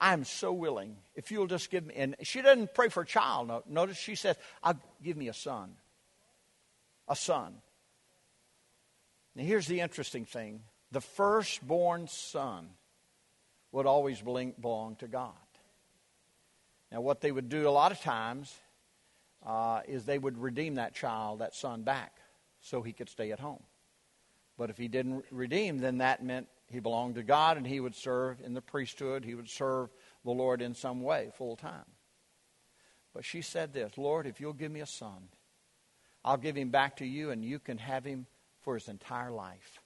I'm 0.00 0.22
so 0.22 0.52
willing. 0.52 0.98
If 1.16 1.32
you'll 1.32 1.48
just 1.48 1.68
give 1.68 1.84
me, 1.84 1.94
and 1.96 2.14
she 2.22 2.42
doesn't 2.42 2.74
pray 2.74 2.90
for 2.90 3.02
a 3.02 3.06
child. 3.06 3.50
Notice 3.68 3.96
she 3.96 4.14
says, 4.14 4.36
I'll 4.62 4.78
give 5.02 5.16
me 5.16 5.26
a 5.26 5.34
son 5.34 5.74
a 7.08 7.16
son. 7.16 7.54
Now, 9.34 9.42
here's 9.42 9.66
the 9.66 9.80
interesting 9.80 10.26
thing 10.26 10.60
the 10.92 11.00
firstborn 11.00 12.06
son 12.06 12.68
would 13.76 13.84
always 13.84 14.22
belong 14.22 14.96
to 14.96 15.06
God. 15.06 15.34
Now, 16.90 17.02
what 17.02 17.20
they 17.20 17.30
would 17.30 17.50
do 17.50 17.68
a 17.68 17.70
lot 17.70 17.92
of 17.92 18.00
times 18.00 18.54
uh, 19.44 19.82
is 19.86 20.06
they 20.06 20.18
would 20.18 20.38
redeem 20.38 20.76
that 20.76 20.94
child, 20.94 21.40
that 21.40 21.54
son, 21.54 21.82
back 21.82 22.16
so 22.62 22.80
he 22.80 22.94
could 22.94 23.10
stay 23.10 23.32
at 23.32 23.38
home. 23.38 23.62
But 24.56 24.70
if 24.70 24.78
he 24.78 24.88
didn't 24.88 25.26
redeem, 25.30 25.76
then 25.76 25.98
that 25.98 26.24
meant 26.24 26.48
he 26.72 26.80
belonged 26.80 27.16
to 27.16 27.22
God 27.22 27.58
and 27.58 27.66
he 27.66 27.78
would 27.78 27.94
serve 27.94 28.40
in 28.40 28.54
the 28.54 28.62
priesthood. 28.62 29.26
He 29.26 29.34
would 29.34 29.50
serve 29.50 29.90
the 30.24 30.30
Lord 30.30 30.62
in 30.62 30.74
some 30.74 31.02
way, 31.02 31.30
full 31.36 31.54
time. 31.54 31.84
But 33.12 33.26
she 33.26 33.42
said 33.42 33.74
this 33.74 33.98
Lord, 33.98 34.26
if 34.26 34.40
you'll 34.40 34.54
give 34.54 34.72
me 34.72 34.80
a 34.80 34.86
son, 34.86 35.28
I'll 36.24 36.38
give 36.38 36.56
him 36.56 36.70
back 36.70 36.96
to 36.96 37.04
you, 37.04 37.30
and 37.30 37.44
you 37.44 37.58
can 37.58 37.76
have 37.76 38.06
him 38.06 38.24
for 38.62 38.72
his 38.72 38.88
entire 38.88 39.30
life. 39.30 39.82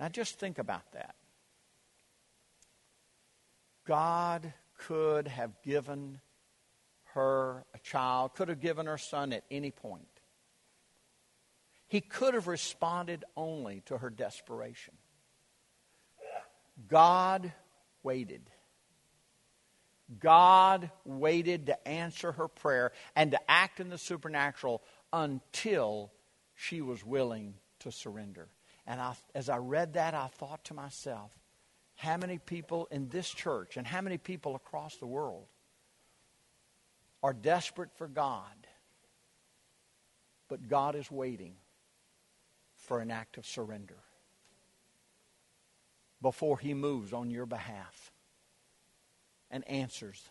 Now, 0.00 0.08
just 0.08 0.40
think 0.40 0.58
about 0.58 0.90
that. 0.94 1.14
God 3.86 4.52
could 4.78 5.28
have 5.28 5.52
given 5.62 6.20
her 7.14 7.64
a 7.74 7.78
child, 7.78 8.34
could 8.34 8.48
have 8.48 8.60
given 8.60 8.86
her 8.86 8.98
son 8.98 9.32
at 9.32 9.44
any 9.50 9.70
point. 9.70 10.08
He 11.86 12.00
could 12.00 12.34
have 12.34 12.48
responded 12.48 13.24
only 13.36 13.82
to 13.86 13.98
her 13.98 14.10
desperation. 14.10 14.94
God 16.88 17.52
waited. 18.02 18.50
God 20.18 20.90
waited 21.04 21.66
to 21.66 21.88
answer 21.88 22.32
her 22.32 22.48
prayer 22.48 22.92
and 23.14 23.30
to 23.30 23.50
act 23.50 23.80
in 23.80 23.90
the 23.90 23.98
supernatural 23.98 24.82
until 25.12 26.10
she 26.54 26.80
was 26.80 27.04
willing 27.04 27.54
to 27.80 27.92
surrender. 27.92 28.48
And 28.86 29.00
I, 29.00 29.14
as 29.34 29.48
I 29.48 29.58
read 29.58 29.94
that, 29.94 30.14
I 30.14 30.26
thought 30.26 30.64
to 30.64 30.74
myself, 30.74 31.30
how 32.04 32.18
many 32.18 32.38
people 32.38 32.86
in 32.90 33.08
this 33.08 33.28
church 33.28 33.76
and 33.76 33.86
how 33.86 34.02
many 34.02 34.18
people 34.18 34.54
across 34.54 34.96
the 34.96 35.06
world 35.06 35.46
are 37.22 37.32
desperate 37.32 37.90
for 37.96 38.06
God, 38.06 38.66
but 40.48 40.68
God 40.68 40.94
is 40.94 41.10
waiting 41.10 41.54
for 42.76 43.00
an 43.00 43.10
act 43.10 43.38
of 43.38 43.46
surrender 43.46 43.96
before 46.20 46.58
He 46.58 46.74
moves 46.74 47.14
on 47.14 47.30
your 47.30 47.46
behalf 47.46 48.12
and 49.50 49.66
answers 49.66 50.22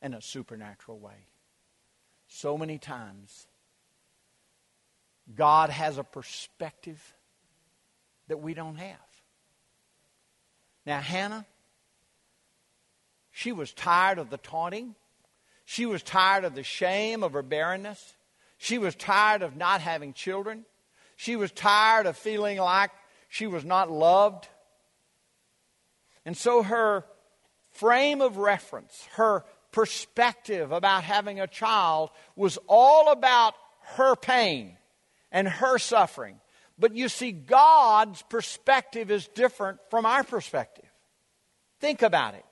in 0.00 0.14
a 0.14 0.22
supernatural 0.22 0.98
way. 0.98 1.26
So 2.28 2.56
many 2.56 2.78
times, 2.78 3.46
God 5.34 5.68
has 5.68 5.98
a 5.98 6.04
perspective 6.04 7.14
that 8.28 8.40
we 8.40 8.54
don't 8.54 8.76
have. 8.76 9.11
Now, 10.84 11.00
Hannah, 11.00 11.46
she 13.30 13.52
was 13.52 13.72
tired 13.72 14.18
of 14.18 14.30
the 14.30 14.38
taunting. 14.38 14.94
She 15.64 15.86
was 15.86 16.02
tired 16.02 16.44
of 16.44 16.54
the 16.54 16.62
shame 16.62 17.22
of 17.22 17.32
her 17.32 17.42
barrenness. 17.42 18.14
She 18.58 18.78
was 18.78 18.94
tired 18.94 19.42
of 19.42 19.56
not 19.56 19.80
having 19.80 20.12
children. 20.12 20.64
She 21.16 21.36
was 21.36 21.50
tired 21.52 22.06
of 22.06 22.16
feeling 22.16 22.58
like 22.58 22.90
she 23.28 23.46
was 23.46 23.64
not 23.64 23.90
loved. 23.90 24.48
And 26.24 26.36
so 26.36 26.62
her 26.62 27.04
frame 27.70 28.20
of 28.20 28.36
reference, 28.36 29.08
her 29.12 29.44
perspective 29.72 30.70
about 30.70 31.02
having 31.02 31.40
a 31.40 31.46
child 31.46 32.10
was 32.36 32.58
all 32.68 33.10
about 33.10 33.54
her 33.96 34.14
pain 34.14 34.76
and 35.30 35.48
her 35.48 35.78
suffering. 35.78 36.38
But 36.82 36.96
you 36.96 37.08
see, 37.08 37.30
God's 37.30 38.22
perspective 38.22 39.12
is 39.12 39.28
different 39.28 39.78
from 39.88 40.04
our 40.04 40.24
perspective. 40.24 40.90
Think 41.78 42.02
about 42.02 42.34
it. 42.34 42.44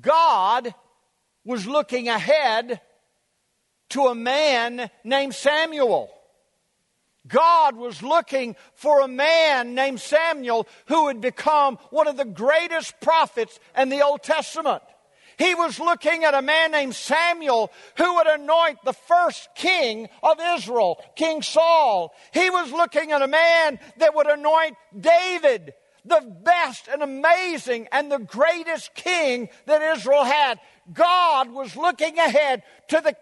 God 0.00 0.74
was 1.44 1.64
looking 1.64 2.08
ahead 2.08 2.80
to 3.90 4.06
a 4.06 4.16
man 4.16 4.90
named 5.04 5.32
Samuel. 5.32 6.10
God 7.28 7.76
was 7.76 8.02
looking 8.02 8.56
for 8.74 9.00
a 9.00 9.08
man 9.08 9.76
named 9.76 10.00
Samuel 10.00 10.66
who 10.86 11.04
would 11.04 11.20
become 11.20 11.78
one 11.90 12.08
of 12.08 12.16
the 12.16 12.24
greatest 12.24 13.00
prophets 13.00 13.60
in 13.78 13.90
the 13.90 14.04
Old 14.04 14.24
Testament. 14.24 14.82
He 15.38 15.54
was 15.54 15.78
looking 15.78 16.24
at 16.24 16.34
a 16.34 16.42
man 16.42 16.72
named 16.72 16.94
Samuel 16.94 17.70
who 17.96 18.14
would 18.14 18.26
anoint 18.26 18.78
the 18.84 18.94
first 18.94 19.48
king 19.54 20.08
of 20.22 20.38
Israel, 20.56 21.02
King 21.14 21.42
Saul. 21.42 22.14
He 22.32 22.48
was 22.48 22.72
looking 22.72 23.12
at 23.12 23.22
a 23.22 23.28
man 23.28 23.78
that 23.98 24.14
would 24.14 24.26
anoint 24.26 24.76
David, 24.98 25.74
the 26.04 26.22
best 26.42 26.88
and 26.88 27.02
amazing 27.02 27.88
and 27.92 28.10
the 28.10 28.18
greatest 28.18 28.94
king 28.94 29.50
that 29.66 29.96
Israel 29.96 30.24
had. 30.24 30.58
God 30.92 31.50
was 31.50 31.76
looking 31.76 32.18
ahead 32.18 32.62
to 32.88 33.00
the 33.00 33.14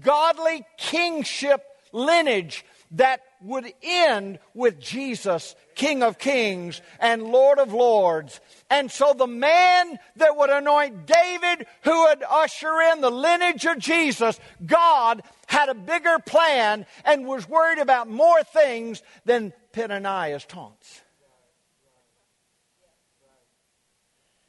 godly 0.00 0.64
kingship 0.76 1.64
lineage 1.92 2.64
that 2.92 3.20
would 3.40 3.72
end 3.82 4.38
with 4.54 4.78
Jesus 4.78 5.56
King 5.76 6.02
of 6.02 6.18
Kings 6.18 6.82
and 6.98 7.22
Lord 7.22 7.60
of 7.60 7.72
Lords. 7.72 8.40
And 8.68 8.90
so 8.90 9.14
the 9.16 9.28
man 9.28 9.98
that 10.16 10.36
would 10.36 10.50
anoint 10.50 11.06
David, 11.06 11.66
who 11.82 12.06
would 12.06 12.24
usher 12.28 12.80
in 12.92 13.00
the 13.00 13.10
lineage 13.10 13.64
of 13.66 13.78
Jesus, 13.78 14.40
God 14.64 15.22
had 15.46 15.68
a 15.68 15.74
bigger 15.74 16.18
plan 16.18 16.86
and 17.04 17.26
was 17.26 17.48
worried 17.48 17.78
about 17.78 18.08
more 18.08 18.42
things 18.42 19.02
than 19.24 19.52
Peninnah's 19.72 20.44
taunts. 20.44 21.02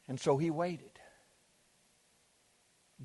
And 0.08 0.18
so 0.18 0.38
he 0.38 0.50
waited. 0.50 0.98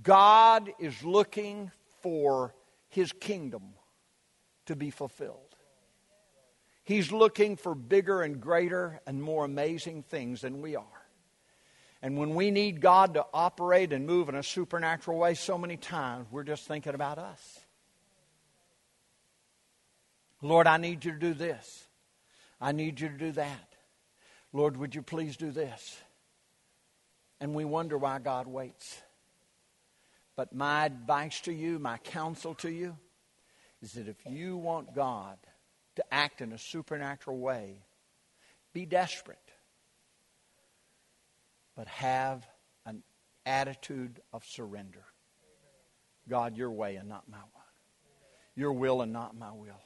God 0.01 0.71
is 0.79 1.03
looking 1.03 1.71
for 2.01 2.55
his 2.89 3.11
kingdom 3.11 3.73
to 4.65 4.75
be 4.75 4.89
fulfilled. 4.89 5.42
He's 6.83 7.11
looking 7.11 7.55
for 7.55 7.75
bigger 7.75 8.21
and 8.21 8.41
greater 8.41 8.99
and 9.07 9.21
more 9.21 9.45
amazing 9.45 10.03
things 10.03 10.41
than 10.41 10.61
we 10.61 10.75
are. 10.75 10.85
And 12.01 12.17
when 12.17 12.35
we 12.35 12.51
need 12.51 12.81
God 12.81 13.13
to 13.13 13.25
operate 13.33 13.93
and 13.93 14.05
move 14.05 14.27
in 14.27 14.35
a 14.35 14.43
supernatural 14.43 15.17
way, 15.17 15.35
so 15.35 15.57
many 15.57 15.77
times 15.77 16.27
we're 16.29 16.43
just 16.43 16.67
thinking 16.67 16.93
about 16.93 17.17
us. 17.17 17.59
Lord, 20.41 20.67
I 20.67 20.75
need 20.75 21.05
you 21.05 21.13
to 21.13 21.19
do 21.19 21.33
this. 21.33 21.85
I 22.59 22.73
need 22.73 22.99
you 22.99 23.07
to 23.07 23.17
do 23.17 23.31
that. 23.31 23.75
Lord, 24.51 24.75
would 24.75 24.93
you 24.93 25.01
please 25.01 25.37
do 25.37 25.51
this? 25.51 25.97
And 27.39 27.55
we 27.55 27.63
wonder 27.63 27.97
why 27.97 28.19
God 28.19 28.47
waits. 28.47 29.01
But 30.35 30.53
my 30.53 30.85
advice 30.85 31.39
to 31.41 31.53
you, 31.53 31.79
my 31.79 31.97
counsel 31.99 32.53
to 32.55 32.69
you, 32.69 32.97
is 33.81 33.93
that 33.93 34.09
if 34.09 34.17
you 34.25 34.57
want 34.57 34.93
God 34.93 35.37
to 35.95 36.03
act 36.11 36.41
in 36.41 36.51
a 36.51 36.57
supernatural 36.57 37.37
way, 37.37 37.83
be 38.73 38.85
desperate. 38.85 39.37
But 41.75 41.87
have 41.87 42.45
an 42.85 43.03
attitude 43.45 44.21
of 44.31 44.45
surrender. 44.45 45.03
God, 46.29 46.55
your 46.55 46.71
way 46.71 46.95
and 46.95 47.09
not 47.09 47.27
my 47.29 47.37
way. 47.37 47.43
Your 48.55 48.73
will 48.73 49.01
and 49.01 49.11
not 49.11 49.35
my 49.35 49.51
will. 49.51 49.81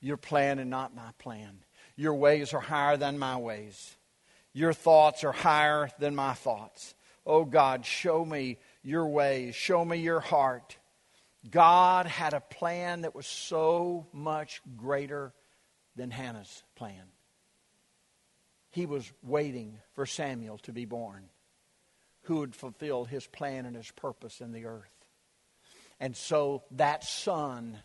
Your 0.00 0.16
plan 0.16 0.58
and 0.58 0.70
not 0.70 0.94
my 0.94 1.10
plan. 1.18 1.58
Your 1.96 2.14
ways 2.14 2.52
are 2.52 2.60
higher 2.60 2.96
than 2.96 3.18
my 3.18 3.36
ways. 3.36 3.96
Your 4.52 4.72
thoughts 4.72 5.22
are 5.22 5.32
higher 5.32 5.90
than 5.98 6.14
my 6.14 6.34
thoughts. 6.34 6.94
Oh 7.24 7.44
God, 7.44 7.84
show 7.84 8.24
me 8.24 8.58
your 8.82 9.06
ways. 9.06 9.54
Show 9.54 9.84
me 9.84 9.98
your 9.98 10.20
heart. 10.20 10.76
God 11.48 12.06
had 12.06 12.34
a 12.34 12.40
plan 12.40 13.02
that 13.02 13.14
was 13.14 13.26
so 13.26 14.06
much 14.12 14.60
greater 14.76 15.32
than 15.96 16.10
Hannah's 16.10 16.62
plan. 16.76 17.12
He 18.70 18.86
was 18.86 19.10
waiting 19.22 19.78
for 19.94 20.06
Samuel 20.06 20.58
to 20.58 20.72
be 20.72 20.84
born, 20.84 21.28
who 22.22 22.38
would 22.38 22.54
fulfill 22.54 23.04
his 23.04 23.26
plan 23.26 23.66
and 23.66 23.74
his 23.74 23.90
purpose 23.90 24.40
in 24.40 24.52
the 24.52 24.66
earth. 24.66 24.94
And 25.98 26.16
so 26.16 26.62
that 26.72 27.04
son 27.04 27.78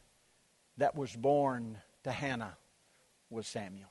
that 0.77 0.95
was 0.95 1.15
born 1.15 1.79
to 2.03 2.11
Hannah 2.11 2.57
was 3.29 3.47
Samuel. 3.47 3.89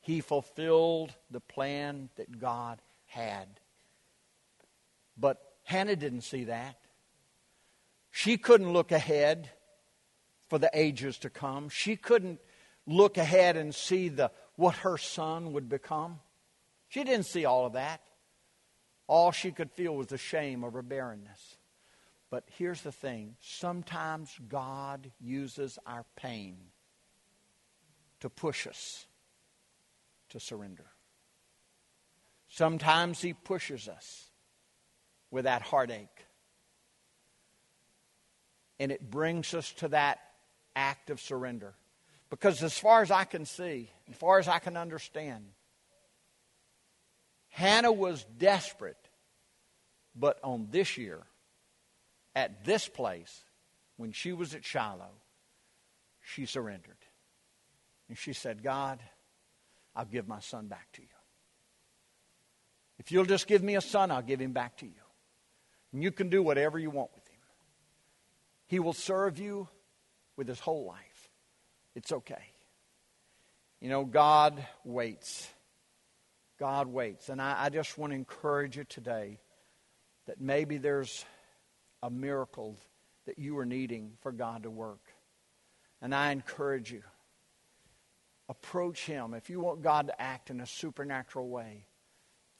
He 0.00 0.20
fulfilled 0.20 1.14
the 1.30 1.40
plan 1.40 2.10
that 2.16 2.38
God 2.38 2.80
had. 3.06 3.48
But 5.16 5.40
Hannah 5.64 5.96
didn't 5.96 6.22
see 6.22 6.44
that. 6.44 6.78
She 8.10 8.36
couldn't 8.36 8.72
look 8.72 8.92
ahead 8.92 9.50
for 10.48 10.58
the 10.58 10.70
ages 10.72 11.18
to 11.18 11.30
come. 11.30 11.68
She 11.68 11.96
couldn't 11.96 12.40
look 12.86 13.16
ahead 13.18 13.56
and 13.56 13.74
see 13.74 14.08
the, 14.08 14.30
what 14.56 14.76
her 14.76 14.98
son 14.98 15.52
would 15.52 15.68
become. 15.68 16.20
She 16.88 17.04
didn't 17.04 17.26
see 17.26 17.44
all 17.44 17.66
of 17.66 17.72
that. 17.74 18.00
All 19.06 19.32
she 19.32 19.50
could 19.50 19.70
feel 19.70 19.94
was 19.94 20.06
the 20.08 20.18
shame 20.18 20.64
of 20.64 20.72
her 20.72 20.82
barrenness. 20.82 21.56
But 22.30 22.44
here's 22.56 22.82
the 22.82 22.92
thing 22.92 23.36
sometimes 23.40 24.36
God 24.48 25.10
uses 25.20 25.78
our 25.86 26.04
pain 26.16 26.56
to 28.20 28.30
push 28.30 28.66
us 28.66 29.06
to 30.30 30.40
surrender. 30.40 30.86
Sometimes 32.48 33.20
He 33.20 33.34
pushes 33.34 33.88
us 33.88 34.30
with 35.30 35.44
that 35.44 35.62
heartache. 35.62 36.26
And 38.80 38.90
it 38.90 39.10
brings 39.10 39.54
us 39.54 39.72
to 39.74 39.88
that 39.88 40.18
act 40.74 41.10
of 41.10 41.20
surrender. 41.20 41.74
Because 42.34 42.64
as 42.64 42.76
far 42.76 43.00
as 43.00 43.12
I 43.12 43.22
can 43.22 43.46
see, 43.46 43.88
as 44.10 44.16
far 44.16 44.40
as 44.40 44.48
I 44.48 44.58
can 44.58 44.76
understand, 44.76 45.44
Hannah 47.48 47.92
was 47.92 48.26
desperate, 48.38 48.96
but 50.16 50.40
on 50.42 50.66
this 50.72 50.98
year, 50.98 51.20
at 52.34 52.64
this 52.64 52.88
place, 52.88 53.44
when 53.98 54.10
she 54.10 54.32
was 54.32 54.52
at 54.52 54.64
Shiloh, 54.64 55.14
she 56.22 56.44
surrendered. 56.44 56.96
And 58.08 58.18
she 58.18 58.32
said, 58.32 58.64
God, 58.64 58.98
I'll 59.94 60.04
give 60.04 60.26
my 60.26 60.40
son 60.40 60.66
back 60.66 60.90
to 60.94 61.02
you. 61.02 61.08
If 62.98 63.12
you'll 63.12 63.26
just 63.26 63.46
give 63.46 63.62
me 63.62 63.76
a 63.76 63.80
son, 63.80 64.10
I'll 64.10 64.22
give 64.22 64.40
him 64.40 64.52
back 64.52 64.78
to 64.78 64.86
you. 64.86 65.04
And 65.92 66.02
you 66.02 66.10
can 66.10 66.30
do 66.30 66.42
whatever 66.42 66.80
you 66.80 66.90
want 66.90 67.10
with 67.14 67.28
him. 67.28 67.38
He 68.66 68.80
will 68.80 68.92
serve 68.92 69.38
you 69.38 69.68
with 70.36 70.48
his 70.48 70.58
whole 70.58 70.84
life. 70.84 71.13
It's 71.94 72.12
okay. 72.12 72.52
You 73.80 73.88
know, 73.88 74.04
God 74.04 74.66
waits. 74.84 75.48
God 76.58 76.86
waits. 76.86 77.28
And 77.28 77.40
I, 77.40 77.64
I 77.64 77.68
just 77.68 77.98
want 77.98 78.12
to 78.12 78.16
encourage 78.16 78.76
you 78.76 78.84
today 78.84 79.38
that 80.26 80.40
maybe 80.40 80.78
there's 80.78 81.24
a 82.02 82.10
miracle 82.10 82.76
that 83.26 83.38
you 83.38 83.58
are 83.58 83.66
needing 83.66 84.12
for 84.20 84.32
God 84.32 84.62
to 84.62 84.70
work. 84.70 85.00
And 86.00 86.14
I 86.14 86.32
encourage 86.32 86.92
you 86.92 87.02
approach 88.48 89.06
Him. 89.06 89.34
If 89.34 89.48
you 89.48 89.60
want 89.60 89.82
God 89.82 90.08
to 90.08 90.20
act 90.20 90.50
in 90.50 90.60
a 90.60 90.66
supernatural 90.66 91.48
way, 91.48 91.86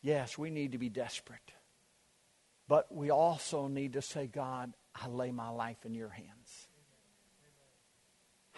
yes, 0.03 0.39
we 0.39 0.51
need 0.51 0.73
to 0.73 0.79
be 0.79 0.89
desperate. 0.89 1.53
But 2.69 2.95
we 2.95 3.11
also 3.11 3.69
need 3.69 3.95
to 3.95 4.03
say, 4.03 4.27
God, 4.27 4.73
I 4.95 5.09
lay 5.09 5.31
my 5.31 5.51
life 5.51 5.85
in 5.85 5.95
your 5.95 6.09
hands. 6.09 6.64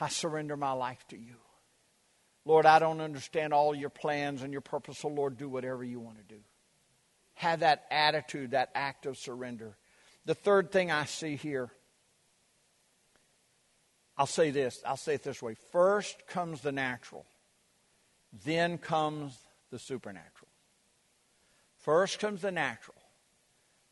I 0.00 0.08
surrender 0.08 0.56
my 0.56 0.72
life 0.72 1.04
to 1.08 1.16
you. 1.16 1.36
Lord, 2.44 2.64
I 2.64 2.78
don't 2.78 3.00
understand 3.00 3.52
all 3.52 3.74
your 3.74 3.90
plans 3.90 4.42
and 4.42 4.52
your 4.52 4.60
purpose, 4.60 4.98
so 4.98 5.08
Lord, 5.08 5.36
do 5.36 5.48
whatever 5.48 5.82
you 5.82 5.98
want 5.98 6.18
to 6.18 6.34
do. 6.34 6.40
Have 7.34 7.60
that 7.60 7.84
attitude, 7.90 8.52
that 8.52 8.70
act 8.74 9.04
of 9.06 9.18
surrender. 9.18 9.76
The 10.26 10.34
third 10.34 10.70
thing 10.70 10.90
I 10.90 11.06
see 11.06 11.36
here, 11.36 11.70
I'll 14.16 14.26
say 14.26 14.50
this, 14.50 14.80
I'll 14.86 14.96
say 14.96 15.14
it 15.14 15.22
this 15.22 15.42
way. 15.42 15.56
First 15.72 16.26
comes 16.28 16.60
the 16.60 16.72
natural, 16.72 17.26
then 18.44 18.78
comes 18.78 19.36
the 19.70 19.78
supernatural. 19.78 20.48
First 21.78 22.18
comes 22.18 22.42
the 22.42 22.52
natural, 22.52 22.96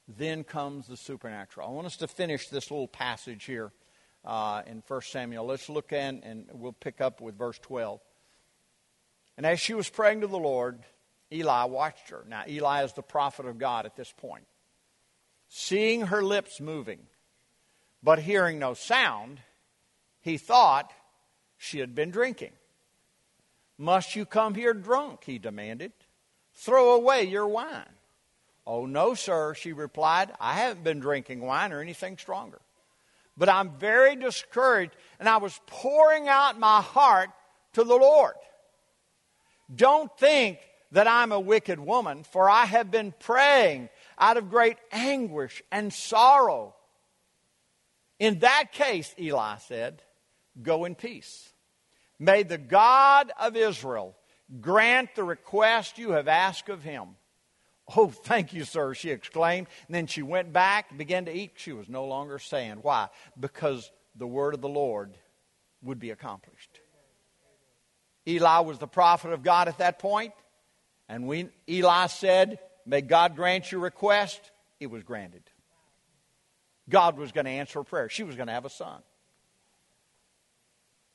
then 0.06 0.44
comes 0.44 0.86
the 0.86 0.96
supernatural. 0.96 1.68
I 1.68 1.70
want 1.72 1.86
us 1.86 1.96
to 1.98 2.08
finish 2.08 2.48
this 2.48 2.70
little 2.70 2.88
passage 2.88 3.44
here 3.44 3.72
uh, 4.24 4.62
in 4.66 4.82
1 4.86 5.00
Samuel. 5.02 5.44
Let's 5.44 5.68
look 5.68 5.92
in, 5.92 6.22
and 6.22 6.46
we'll 6.52 6.72
pick 6.72 7.00
up 7.00 7.20
with 7.20 7.36
verse 7.36 7.58
12. 7.60 8.00
And 9.36 9.44
as 9.44 9.60
she 9.60 9.74
was 9.74 9.88
praying 9.88 10.20
to 10.20 10.26
the 10.26 10.38
Lord, 10.38 10.80
Eli 11.32 11.64
watched 11.64 12.10
her. 12.10 12.24
Now, 12.28 12.44
Eli 12.48 12.84
is 12.84 12.92
the 12.92 13.02
prophet 13.02 13.46
of 13.46 13.58
God 13.58 13.86
at 13.86 13.96
this 13.96 14.12
point. 14.16 14.46
Seeing 15.48 16.06
her 16.06 16.22
lips 16.22 16.60
moving, 16.60 17.00
but 18.02 18.18
hearing 18.18 18.58
no 18.58 18.74
sound, 18.74 19.40
he 20.20 20.38
thought 20.38 20.92
she 21.58 21.78
had 21.78 21.94
been 21.94 22.10
drinking. 22.10 22.52
Must 23.76 24.14
you 24.14 24.24
come 24.24 24.54
here 24.54 24.72
drunk? 24.72 25.24
He 25.24 25.38
demanded. 25.38 25.92
Throw 26.54 26.94
away 26.94 27.24
your 27.24 27.48
wine. 27.48 27.84
Oh, 28.66 28.86
no, 28.86 29.14
sir, 29.14 29.54
she 29.54 29.72
replied. 29.72 30.32
I 30.40 30.54
haven't 30.54 30.84
been 30.84 31.00
drinking 31.00 31.40
wine 31.40 31.72
or 31.72 31.80
anything 31.80 32.16
stronger. 32.16 32.60
But 33.36 33.48
I'm 33.48 33.78
very 33.78 34.16
discouraged, 34.16 34.94
and 35.18 35.28
I 35.28 35.38
was 35.38 35.60
pouring 35.66 36.28
out 36.28 36.58
my 36.58 36.80
heart 36.80 37.30
to 37.72 37.84
the 37.84 37.96
Lord. 37.96 38.34
Don't 39.74 40.16
think 40.18 40.58
that 40.92 41.08
I'm 41.08 41.32
a 41.32 41.40
wicked 41.40 41.80
woman, 41.80 42.22
for 42.22 42.48
I 42.48 42.64
have 42.64 42.90
been 42.90 43.12
praying 43.18 43.88
out 44.18 44.36
of 44.36 44.50
great 44.50 44.76
anguish 44.92 45.62
and 45.72 45.92
sorrow. 45.92 46.74
In 48.20 48.38
that 48.40 48.70
case, 48.72 49.12
Eli 49.18 49.56
said, 49.58 50.02
go 50.62 50.84
in 50.84 50.94
peace. 50.94 51.52
May 52.20 52.44
the 52.44 52.58
God 52.58 53.32
of 53.40 53.56
Israel 53.56 54.14
grant 54.60 55.16
the 55.16 55.24
request 55.24 55.98
you 55.98 56.12
have 56.12 56.28
asked 56.28 56.68
of 56.68 56.84
him. 56.84 57.16
Oh, 57.96 58.08
thank 58.08 58.52
you, 58.52 58.64
sir, 58.64 58.94
she 58.94 59.10
exclaimed. 59.10 59.66
And 59.86 59.94
then 59.94 60.06
she 60.06 60.22
went 60.22 60.52
back 60.52 60.96
began 60.96 61.26
to 61.26 61.32
eat. 61.32 61.52
She 61.56 61.72
was 61.72 61.88
no 61.88 62.06
longer 62.06 62.38
saying. 62.38 62.78
Why? 62.82 63.08
Because 63.38 63.90
the 64.16 64.26
word 64.26 64.54
of 64.54 64.60
the 64.60 64.68
Lord 64.68 65.18
would 65.82 65.98
be 65.98 66.10
accomplished. 66.10 66.80
Eli 68.26 68.60
was 68.60 68.78
the 68.78 68.86
prophet 68.86 69.32
of 69.32 69.42
God 69.42 69.68
at 69.68 69.78
that 69.78 69.98
point, 69.98 70.32
and 71.08 71.26
when 71.26 71.50
Eli 71.68 72.06
said, 72.06 72.58
May 72.86 73.00
God 73.00 73.36
grant 73.36 73.72
your 73.72 73.80
request, 73.80 74.50
it 74.78 74.88
was 74.88 75.02
granted. 75.02 75.42
God 76.88 77.16
was 77.16 77.32
going 77.32 77.46
to 77.46 77.50
answer 77.50 77.80
her 77.80 77.84
prayer. 77.84 78.08
She 78.08 78.22
was 78.22 78.36
going 78.36 78.48
to 78.48 78.52
have 78.52 78.66
a 78.66 78.70
son. 78.70 79.00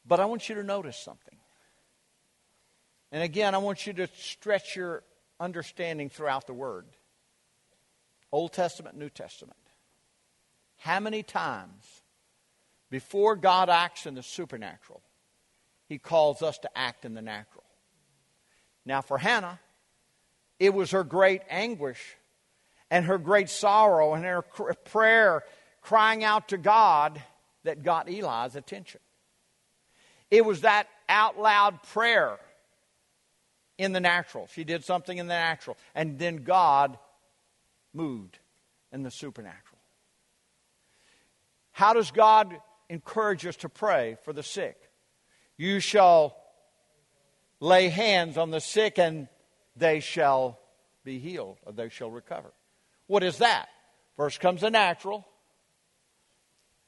But 0.05 0.19
I 0.19 0.25
want 0.25 0.49
you 0.49 0.55
to 0.55 0.63
notice 0.63 0.97
something. 0.97 1.38
And 3.12 3.21
again, 3.21 3.53
I 3.53 3.60
want 3.60 3.86
you 3.86 3.93
to 3.93 4.08
stretch 4.17 4.75
your 4.75 5.03
understanding 5.39 6.10
throughout 6.10 6.47
the 6.47 6.54
Word 6.54 6.86
Old 8.32 8.54
Testament, 8.54 8.97
New 8.97 9.10
Testament. 9.10 9.58
How 10.78 10.99
many 10.99 11.23
times 11.23 11.84
before 12.89 13.36
God 13.36 13.69
acts 13.69 14.06
in 14.06 14.15
the 14.15 14.23
supernatural, 14.23 15.02
He 15.88 15.97
calls 15.97 16.41
us 16.41 16.58
to 16.60 16.78
act 16.78 17.06
in 17.06 17.13
the 17.13 17.21
natural? 17.21 17.63
Now, 18.86 19.02
for 19.02 19.17
Hannah, 19.17 19.60
it 20.60 20.73
was 20.73 20.91
her 20.91 21.04
great 21.04 21.41
anguish 21.49 22.15
and 22.91 23.06
her 23.06 23.17
great 23.17 23.49
sorrow 23.49 24.13
and 24.13 24.25
her 24.25 24.41
prayer 24.41 25.43
crying 25.82 26.23
out 26.23 26.49
to 26.49 26.58
God 26.58 27.21
that 27.63 27.84
got 27.84 28.10
Eli's 28.10 28.56
attention. 28.56 29.02
It 30.32 30.45
was 30.45 30.62
that 30.62 30.88
out 31.08 31.39
loud 31.39 31.82
prayer 31.84 32.39
in 33.80 33.94
the 33.94 34.00
natural. 34.02 34.48
She 34.54 34.65
did 34.65 34.84
something 34.84 35.18
in 35.18 35.28
the 35.28 35.34
natural. 35.34 35.78
And 35.96 36.20
then 36.20 36.44
God 36.44 37.00
moved 37.94 38.38
in 38.92 39.04
the 39.04 39.10
supernatural. 39.10 39.80
How 41.72 41.94
does 41.94 42.12
God 42.12 42.58
encourage 42.89 43.46
us 43.46 43.56
to 43.58 43.70
pray 43.70 44.18
for 44.26 44.34
the 44.34 44.44
sick? 44.44 44.78
You 45.58 45.80
shall 45.80 46.36
lay 47.62 47.88
hands 47.88 48.38
on 48.38 48.52
the 48.52 48.60
sick 48.60 49.00
and 49.00 49.30
they 49.78 50.02
shall 50.02 50.60
be 51.06 51.18
healed 51.20 51.58
or 51.65 51.72
they 51.72 51.88
shall 51.88 52.12
recover. 52.12 52.52
What 53.08 53.24
is 53.24 53.38
that? 53.38 53.70
First 54.18 54.42
comes 54.42 54.60
the 54.60 54.70
natural, 54.70 55.26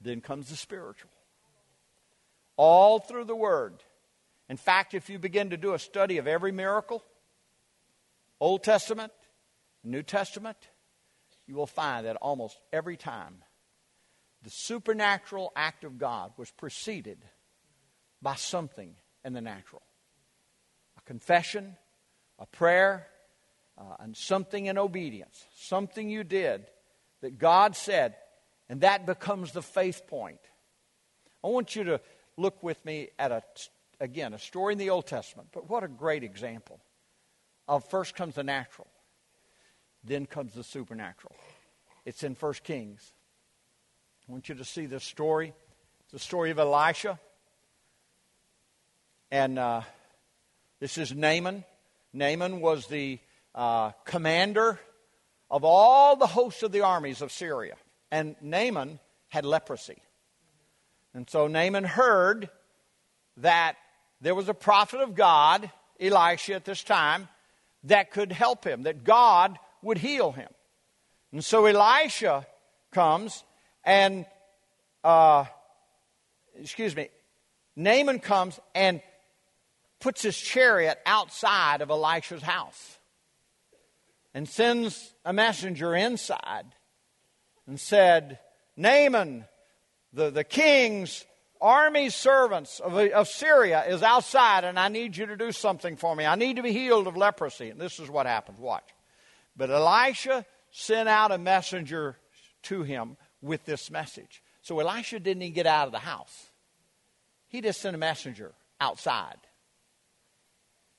then 0.02 0.20
comes 0.20 0.50
the 0.50 0.58
spiritual. 0.58 1.10
All 2.58 3.00
through 3.00 3.26
the 3.26 3.36
Word. 3.36 3.82
In 4.52 4.58
fact, 4.58 4.94
if 4.94 5.10
you 5.10 5.18
begin 5.18 5.52
to 5.52 5.58
do 5.58 5.74
a 5.74 5.80
study 5.80 6.18
of 6.18 6.28
every 6.28 6.52
miracle, 6.52 7.02
Old 8.38 8.66
Testament, 8.66 9.14
New 9.82 10.04
Testament, 10.04 10.58
you 11.48 11.56
will 11.56 11.66
find 11.66 12.06
that 12.06 12.18
almost 12.18 12.60
every 12.74 12.98
time 12.98 13.46
the 14.44 14.50
supernatural 14.50 15.54
act 15.56 15.86
of 15.86 15.98
God 15.98 16.34
was 16.36 16.52
preceded 16.52 17.24
by 18.22 18.36
something 18.36 18.94
in 19.24 19.32
the 19.32 19.40
natural 19.40 19.84
a 20.98 21.02
confession, 21.04 21.78
a 22.38 22.46
prayer, 22.46 23.08
uh, 23.78 23.96
and 24.02 24.18
something 24.18 24.66
in 24.66 24.78
obedience, 24.78 25.46
something 25.56 26.10
you 26.10 26.26
did 26.26 26.66
that 27.22 27.38
God 27.38 27.78
said, 27.78 28.16
and 28.68 28.82
that 28.82 29.06
becomes 29.06 29.54
the 29.54 29.62
faith 29.62 30.08
point. 30.08 30.42
I 31.42 31.48
want 31.48 31.74
you 31.74 31.86
to 31.86 32.02
look 32.36 32.62
with 32.62 32.84
me 32.84 33.12
at 33.18 33.32
a 33.32 33.44
again 34.02 34.34
a 34.34 34.40
story 34.40 34.74
in 34.74 34.80
the 34.80 34.90
Old 34.90 35.06
Testament, 35.06 35.50
but 35.54 35.70
what 35.70 35.84
a 35.84 35.88
great 35.88 36.24
example 36.24 36.82
of 37.68 37.88
first 37.90 38.16
comes 38.16 38.36
the 38.36 38.44
natural, 38.44 38.88
then 40.04 40.26
comes 40.26 40.54
the 40.54 40.64
supernatural. 40.64 41.36
It's 42.04 42.24
in 42.24 42.36
First 42.36 42.64
Kings. 42.64 43.14
I 44.28 44.32
want 44.32 44.50
you 44.50 44.56
to 44.56 44.66
see 44.66 44.88
this 44.88 45.04
story. 45.04 45.54
It's 46.02 46.12
the 46.12 46.20
story 46.20 46.50
of 46.50 46.60
Elisha. 46.60 47.20
And 49.30 49.60
uh, 49.60 49.82
this 50.80 50.98
is 50.98 51.14
Naaman. 51.14 51.64
Naaman 52.12 52.60
was 52.60 52.88
the 52.88 53.20
uh, 53.54 53.92
commander 54.04 54.80
of 55.50 55.64
all 55.64 56.16
the 56.16 56.28
hosts 56.28 56.64
of 56.64 56.72
the 56.72 56.82
armies 56.82 57.22
of 57.22 57.32
Syria. 57.32 57.76
And 58.10 58.36
Naaman 58.42 59.00
had 59.30 59.46
leprosy. 59.46 60.02
And 61.14 61.30
so 61.30 61.48
Naaman 61.48 61.84
heard 61.84 62.50
that 63.38 63.78
there 64.22 64.36
was 64.36 64.48
a 64.48 64.54
prophet 64.54 65.02
of 65.02 65.16
God, 65.16 65.70
Elisha 66.00 66.54
at 66.54 66.66
this 66.66 66.84
time, 66.84 67.28
that 67.86 68.12
could 68.12 68.32
help 68.32 68.64
him, 68.64 68.84
that 68.84 69.04
God 69.04 69.58
would 69.82 69.98
heal 69.98 70.32
him. 70.32 70.50
And 71.32 71.44
so 71.44 71.66
Elisha 71.66 72.46
comes 72.92 73.44
and, 73.84 74.26
uh, 75.04 75.46
excuse 76.60 76.96
me, 76.96 77.10
Naaman 77.76 78.20
comes 78.20 78.60
and 78.76 79.02
puts 80.00 80.22
his 80.22 80.38
chariot 80.38 81.00
outside 81.06 81.82
of 81.82 81.90
Elisha's 81.90 82.42
house 82.42 83.00
and 84.34 84.48
sends 84.48 85.14
a 85.26 85.34
messenger 85.34 85.96
inside 85.96 86.66
and 87.68 87.80
said, 87.80 88.40
Naaman, 88.76 89.46
the, 90.14 90.30
the 90.30 90.44
king's 90.44 91.26
army 91.62 92.10
servants 92.10 92.80
of, 92.80 92.98
of 92.98 93.28
Syria 93.28 93.86
is 93.86 94.02
outside, 94.02 94.64
and 94.64 94.80
I 94.80 94.88
need 94.88 95.16
you 95.16 95.28
to 95.28 95.38
do 95.38 95.52
something 95.52 95.96
for 95.96 96.16
me. 96.16 96.26
I 96.26 96.36
need 96.36 96.56
to 96.56 96.64
be 96.64 96.74
healed 96.74 97.08
of 97.08 97.16
leprosy. 97.16 97.70
And 97.70 97.80
this 97.80 98.00
is 98.00 98.10
what 98.10 98.26
happens. 98.26 98.60
Watch. 98.60 98.90
But 99.56 99.70
Elisha 99.70 100.46
sent 100.72 101.08
out 101.08 101.32
a 101.32 101.38
messenger 101.38 102.18
to 102.64 102.84
him 102.84 103.18
with 103.42 103.66
this 103.66 103.92
message. 103.92 104.42
So 104.62 104.80
Elisha 104.80 105.20
didn't 105.20 105.44
even 105.44 105.54
get 105.54 105.68
out 105.68 105.88
of 105.88 105.92
the 105.92 106.00
house. 106.00 106.50
He 107.48 107.62
just 107.62 107.82
sent 107.82 107.96
a 107.96 108.00
messenger 108.00 108.54
outside. 108.80 109.38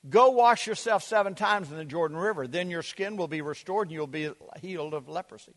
Go 0.09 0.31
wash 0.31 0.67
yourself 0.67 1.03
seven 1.03 1.33
times 1.33 1.71
in 1.71 1.77
the 1.77 1.85
Jordan 1.85 2.17
River. 2.17 2.45
Then 2.45 2.69
your 2.69 2.83
skin 2.83 3.15
will 3.15 3.29
be 3.29 3.41
restored 3.41 3.87
and 3.87 3.93
you'll 3.93 4.07
be 4.07 4.29
healed 4.61 4.93
of 4.93 5.07
leprosy. 5.07 5.55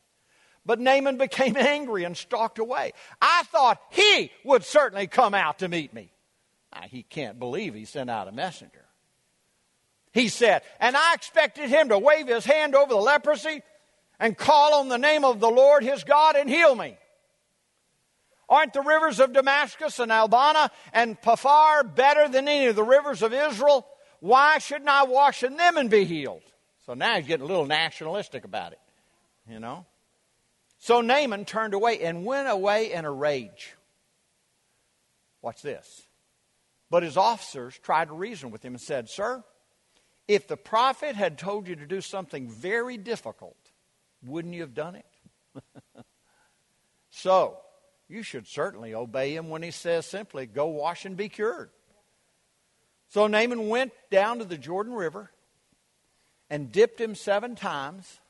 But 0.66 0.80
Naaman 0.80 1.16
became 1.16 1.56
angry 1.56 2.04
and 2.04 2.16
stalked 2.16 2.58
away. 2.58 2.92
I 3.22 3.44
thought 3.44 3.80
he 3.90 4.30
would 4.44 4.64
certainly 4.64 5.06
come 5.06 5.32
out 5.32 5.60
to 5.60 5.68
meet 5.68 5.94
me. 5.94 6.12
Now, 6.74 6.82
he 6.82 7.04
can't 7.04 7.38
believe 7.38 7.72
he 7.72 7.84
sent 7.86 8.10
out 8.10 8.28
a 8.28 8.32
messenger. 8.32 8.84
He 10.12 10.28
said, 10.28 10.62
and 10.80 10.96
I 10.96 11.14
expected 11.14 11.68
him 11.68 11.90
to 11.90 11.98
wave 11.98 12.26
his 12.26 12.44
hand 12.44 12.74
over 12.74 12.92
the 12.92 13.00
leprosy 13.00 13.62
and 14.18 14.36
call 14.36 14.74
on 14.74 14.88
the 14.88 14.98
name 14.98 15.24
of 15.24 15.40
the 15.40 15.48
Lord 15.50 15.84
his 15.84 16.04
God 16.04 16.36
and 16.36 16.48
heal 16.50 16.74
me. 16.74 16.96
Aren't 18.48 18.72
the 18.72 18.82
rivers 18.82 19.20
of 19.20 19.32
Damascus 19.32 19.98
and 19.98 20.12
Abana 20.12 20.70
and 20.92 21.20
Pharpar 21.20 21.94
better 21.94 22.28
than 22.28 22.48
any 22.48 22.66
of 22.66 22.76
the 22.76 22.82
rivers 22.82 23.22
of 23.22 23.32
Israel? 23.32 23.86
Why 24.20 24.58
shouldn't 24.58 24.88
I 24.88 25.04
wash 25.04 25.42
in 25.42 25.56
them 25.56 25.76
and 25.76 25.90
be 25.90 26.04
healed? 26.04 26.42
So 26.86 26.94
now 26.94 27.16
he's 27.16 27.26
getting 27.26 27.44
a 27.44 27.48
little 27.48 27.66
nationalistic 27.66 28.44
about 28.44 28.72
it, 28.72 28.78
you 29.48 29.58
know. 29.58 29.84
So 30.86 31.00
Naaman 31.00 31.46
turned 31.46 31.74
away 31.74 31.98
and 32.02 32.24
went 32.24 32.48
away 32.48 32.92
in 32.92 33.04
a 33.04 33.10
rage. 33.10 33.74
Watch 35.42 35.60
this. 35.60 36.06
But 36.90 37.02
his 37.02 37.16
officers 37.16 37.76
tried 37.82 38.06
to 38.06 38.14
reason 38.14 38.52
with 38.52 38.64
him 38.64 38.74
and 38.74 38.80
said, 38.80 39.10
Sir, 39.10 39.42
if 40.28 40.46
the 40.46 40.56
prophet 40.56 41.16
had 41.16 41.38
told 41.38 41.66
you 41.66 41.74
to 41.74 41.86
do 41.86 42.00
something 42.00 42.48
very 42.48 42.96
difficult, 42.96 43.56
wouldn't 44.24 44.54
you 44.54 44.60
have 44.60 44.74
done 44.74 44.94
it? 44.94 45.64
so, 47.10 47.58
you 48.06 48.22
should 48.22 48.46
certainly 48.46 48.94
obey 48.94 49.34
him 49.34 49.48
when 49.48 49.64
he 49.64 49.72
says 49.72 50.06
simply, 50.06 50.46
Go 50.46 50.68
wash 50.68 51.04
and 51.04 51.16
be 51.16 51.28
cured. 51.28 51.70
So 53.08 53.26
Naaman 53.26 53.66
went 53.68 53.90
down 54.12 54.38
to 54.38 54.44
the 54.44 54.56
Jordan 54.56 54.92
River 54.92 55.32
and 56.48 56.70
dipped 56.70 57.00
him 57.00 57.16
seven 57.16 57.56
times 57.56 58.20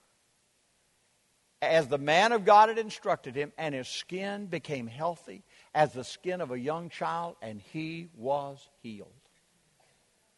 as 1.63 1.89
the 1.89 1.99
man 1.99 2.33
of 2.33 2.45
God 2.45 2.69
had 2.69 2.79
instructed 2.79 3.35
him, 3.35 3.53
and 3.57 3.75
his 3.75 3.89
skin 3.89 4.47
became 4.47 4.87
healthy 4.87 5.43
as 5.75 5.93
the 5.93 6.05
skin 6.05 6.41
of 6.41 6.51
a 6.51 6.59
young 6.59 6.89
child, 6.91 7.37
and 7.41 7.61
he 7.61 8.09
was 8.17 8.69
healed. 8.83 9.11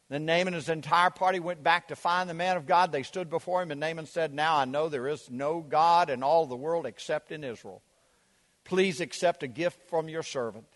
Then 0.09 0.25
Naaman 0.25 0.49
and 0.49 0.57
his 0.57 0.71
entire 0.71 1.11
party 1.11 1.39
went 1.39 1.63
back 1.63 1.89
to 1.89 1.97
find 1.97 2.31
the 2.31 2.35
man 2.35 2.57
of 2.57 2.67
God. 2.67 2.93
They 2.93 3.03
stood 3.03 3.29
before 3.29 3.61
him, 3.61 3.71
and 3.71 3.81
Naaman 3.81 4.07
said, 4.07 4.33
Now 4.33 4.57
I 4.57 4.65
know 4.65 4.89
there 4.89 5.09
is 5.09 5.29
no 5.31 5.61
God 5.61 6.09
in 6.09 6.23
all 6.23 6.47
the 6.47 6.57
world 6.57 6.87
except 6.87 7.31
in 7.31 7.45
Israel. 7.45 7.83
Please 8.65 9.01
accept 9.01 9.43
a 9.43 9.49
gift 9.49 9.89
from 9.91 10.09
your 10.09 10.23
servant. 10.23 10.67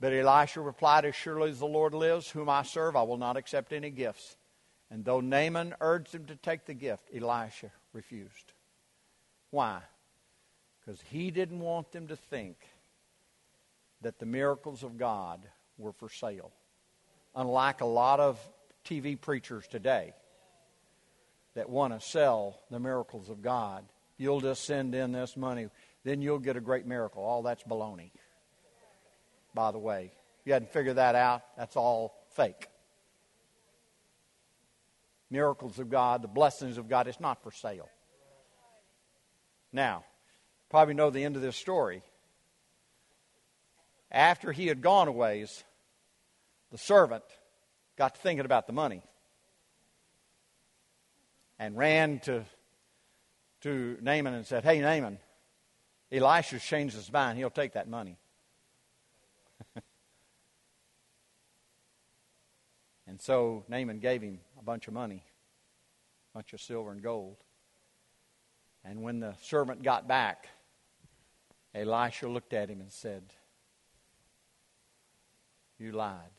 But 0.00 0.14
Elisha 0.14 0.62
replied, 0.62 1.04
As 1.04 1.14
surely 1.14 1.50
as 1.50 1.58
the 1.58 1.66
Lord 1.66 1.92
lives, 1.94 2.30
whom 2.30 2.48
I 2.48 2.62
serve, 2.62 2.96
I 2.96 3.02
will 3.02 3.18
not 3.18 3.36
accept 3.36 3.72
any 3.72 3.90
gifts. 3.90 4.36
And 4.90 5.04
though 5.04 5.20
Naaman 5.20 5.74
urged 5.80 6.14
him 6.14 6.24
to 6.26 6.36
take 6.36 6.64
the 6.64 6.74
gift, 6.74 7.10
Elisha 7.14 7.70
refused. 7.92 8.53
Why? 9.54 9.82
Because 10.80 11.00
he 11.12 11.30
didn't 11.30 11.60
want 11.60 11.92
them 11.92 12.08
to 12.08 12.16
think 12.16 12.56
that 14.00 14.18
the 14.18 14.26
miracles 14.26 14.82
of 14.82 14.98
God 14.98 15.46
were 15.78 15.92
for 15.92 16.08
sale. 16.08 16.50
Unlike 17.36 17.80
a 17.80 17.86
lot 17.86 18.18
of 18.18 18.36
TV 18.84 19.18
preachers 19.18 19.68
today 19.68 20.12
that 21.54 21.70
want 21.70 21.92
to 21.92 22.04
sell 22.04 22.58
the 22.68 22.80
miracles 22.80 23.30
of 23.30 23.42
God. 23.42 23.84
You'll 24.18 24.40
just 24.40 24.64
send 24.64 24.92
in 24.92 25.12
this 25.12 25.36
money, 25.36 25.68
then 26.02 26.20
you'll 26.20 26.40
get 26.40 26.56
a 26.56 26.60
great 26.60 26.84
miracle. 26.84 27.22
All 27.22 27.42
that's 27.44 27.62
baloney. 27.62 28.10
By 29.54 29.70
the 29.70 29.78
way, 29.78 30.10
you 30.44 30.52
hadn't 30.52 30.72
figured 30.72 30.96
that 30.96 31.14
out. 31.14 31.42
That's 31.56 31.76
all 31.76 32.24
fake. 32.32 32.66
Miracles 35.30 35.78
of 35.78 35.90
God, 35.90 36.22
the 36.22 36.28
blessings 36.28 36.76
of 36.76 36.88
God, 36.88 37.06
it's 37.06 37.20
not 37.20 37.40
for 37.44 37.52
sale. 37.52 37.88
Now, 39.74 40.04
probably 40.70 40.94
know 40.94 41.10
the 41.10 41.24
end 41.24 41.34
of 41.36 41.42
this 41.42 41.56
story. 41.56 42.02
After 44.10 44.52
he 44.52 44.68
had 44.68 44.80
gone 44.80 45.08
a 45.08 45.12
ways, 45.12 45.64
the 46.70 46.78
servant 46.78 47.24
got 47.98 48.14
to 48.14 48.20
thinking 48.20 48.46
about 48.46 48.68
the 48.68 48.72
money 48.72 49.02
and 51.58 51.76
ran 51.76 52.20
to, 52.20 52.44
to 53.62 53.98
Naaman 54.00 54.34
and 54.34 54.46
said, 54.46 54.62
Hey, 54.62 54.80
Naaman, 54.80 55.18
Elisha's 56.12 56.62
changed 56.62 56.94
his 56.94 57.12
mind. 57.12 57.36
He'll 57.36 57.50
take 57.50 57.72
that 57.72 57.88
money. 57.88 58.16
and 63.08 63.20
so 63.20 63.64
Naaman 63.68 63.98
gave 63.98 64.22
him 64.22 64.38
a 64.56 64.62
bunch 64.62 64.86
of 64.86 64.94
money, 64.94 65.24
a 66.32 66.38
bunch 66.38 66.52
of 66.52 66.60
silver 66.60 66.92
and 66.92 67.02
gold. 67.02 67.38
And 68.84 69.02
when 69.02 69.20
the 69.20 69.34
servant 69.40 69.82
got 69.82 70.06
back, 70.06 70.48
Elisha 71.74 72.28
looked 72.28 72.52
at 72.52 72.68
him 72.68 72.80
and 72.80 72.92
said, 72.92 73.22
You 75.78 75.92
lied. 75.92 76.30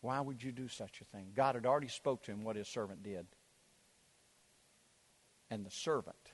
Why 0.00 0.20
would 0.20 0.42
you 0.42 0.52
do 0.52 0.68
such 0.68 1.00
a 1.00 1.04
thing? 1.04 1.32
God 1.34 1.54
had 1.54 1.66
already 1.66 1.88
spoke 1.88 2.22
to 2.24 2.32
him 2.32 2.44
what 2.44 2.56
his 2.56 2.68
servant 2.68 3.02
did. 3.02 3.26
And 5.50 5.64
the 5.64 5.70
servant 5.70 6.32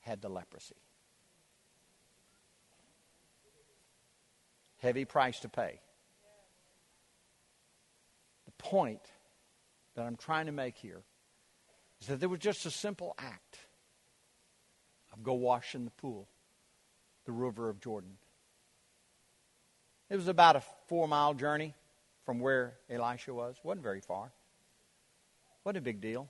had 0.00 0.22
the 0.22 0.28
leprosy. 0.28 0.76
Heavy 4.78 5.04
price 5.04 5.40
to 5.40 5.48
pay. 5.48 5.80
The 8.44 8.52
point 8.52 9.02
that 9.94 10.06
I'm 10.06 10.16
trying 10.16 10.46
to 10.46 10.52
make 10.52 10.76
here 10.76 11.02
is 12.00 12.06
that 12.08 12.20
there 12.20 12.28
was 12.28 12.40
just 12.40 12.66
a 12.66 12.70
simple 12.70 13.14
act 13.18 13.58
of 15.12 15.22
go 15.22 15.34
wash 15.34 15.74
in 15.74 15.84
the 15.84 15.90
pool, 15.92 16.28
the 17.24 17.32
river 17.32 17.68
of 17.68 17.80
Jordan. 17.80 18.18
It 20.08 20.16
was 20.16 20.28
about 20.28 20.56
a 20.56 20.62
four 20.86 21.08
mile 21.08 21.34
journey 21.34 21.74
from 22.24 22.40
where 22.40 22.74
Elisha 22.90 23.32
was. 23.32 23.56
wasn't 23.62 23.82
very 23.82 24.00
far. 24.00 24.32
What 25.62 25.76
a 25.76 25.80
big 25.80 26.00
deal. 26.00 26.28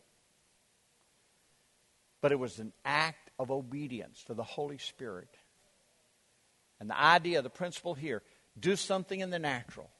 But 2.21 2.33
it 2.33 2.39
was 2.39 2.59
an 2.59 2.73
act 2.85 3.31
of 3.39 3.51
obedience 3.51 4.25
to 4.25 4.35
the 4.35 4.43
Holy 4.43 4.79
Spirit. 4.79 5.29
And 6.81 6.89
the 6.91 6.99
idea, 6.99 7.43
the 7.43 7.51
principle 7.51 7.95
here, 7.95 8.23
do 8.59 8.77
something 8.77 9.21
in 9.21 9.31
the 9.31 9.39
natural 9.39 9.91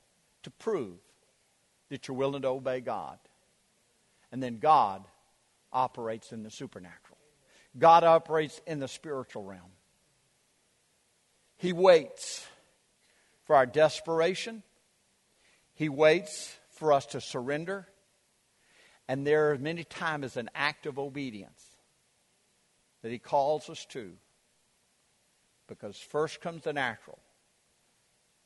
to 0.43 0.51
prove 0.51 0.99
that 1.91 2.09
you're 2.09 2.17
willing 2.17 2.43
to 2.43 2.49
obey 2.49 2.81
God. 2.81 3.19
And 4.33 4.43
then 4.43 4.59
God 4.59 5.05
operates 5.77 6.33
in 6.33 6.43
the 6.43 6.51
supernatural. 6.51 7.19
God 7.79 8.03
operates 8.03 8.61
in 8.67 8.81
the 8.81 8.89
spiritual 8.89 9.45
realm. 9.45 9.71
He 11.59 11.75
waits 11.75 12.47
for 13.45 13.55
our 13.55 13.67
desperation. 13.67 14.63
He 15.75 15.91
waits 15.91 16.57
for 16.71 16.95
us 16.95 17.05
to 17.07 17.21
surrender. 17.21 17.87
And 19.07 19.27
there 19.27 19.51
are 19.51 19.59
many 19.59 19.85
times 19.85 20.25
as 20.25 20.37
an 20.39 20.49
act 20.55 20.87
of 20.87 20.99
obedience 20.99 21.63
that 23.03 23.13
He 23.13 23.19
calls 23.19 23.69
us 23.69 23.85
to. 23.91 24.13
Because 25.69 25.99
first 25.99 26.41
comes 26.41 26.63
the 26.63 26.73
natural, 26.73 27.19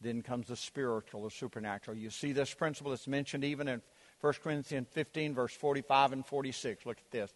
then 0.00 0.22
comes 0.22 0.48
the 0.48 0.56
spiritual, 0.56 1.24
the 1.24 1.30
supernatural. 1.30 1.96
You 1.96 2.10
see 2.10 2.32
this 2.32 2.52
principle 2.52 2.90
that's 2.90 3.06
mentioned 3.06 3.44
even 3.44 3.68
in 3.68 3.82
1 4.20 4.34
Corinthians 4.42 4.86
15, 4.90 5.34
verse 5.34 5.54
45 5.54 6.12
and 6.12 6.26
46. 6.26 6.84
Look 6.86 6.98
at 6.98 7.10
this. 7.10 7.32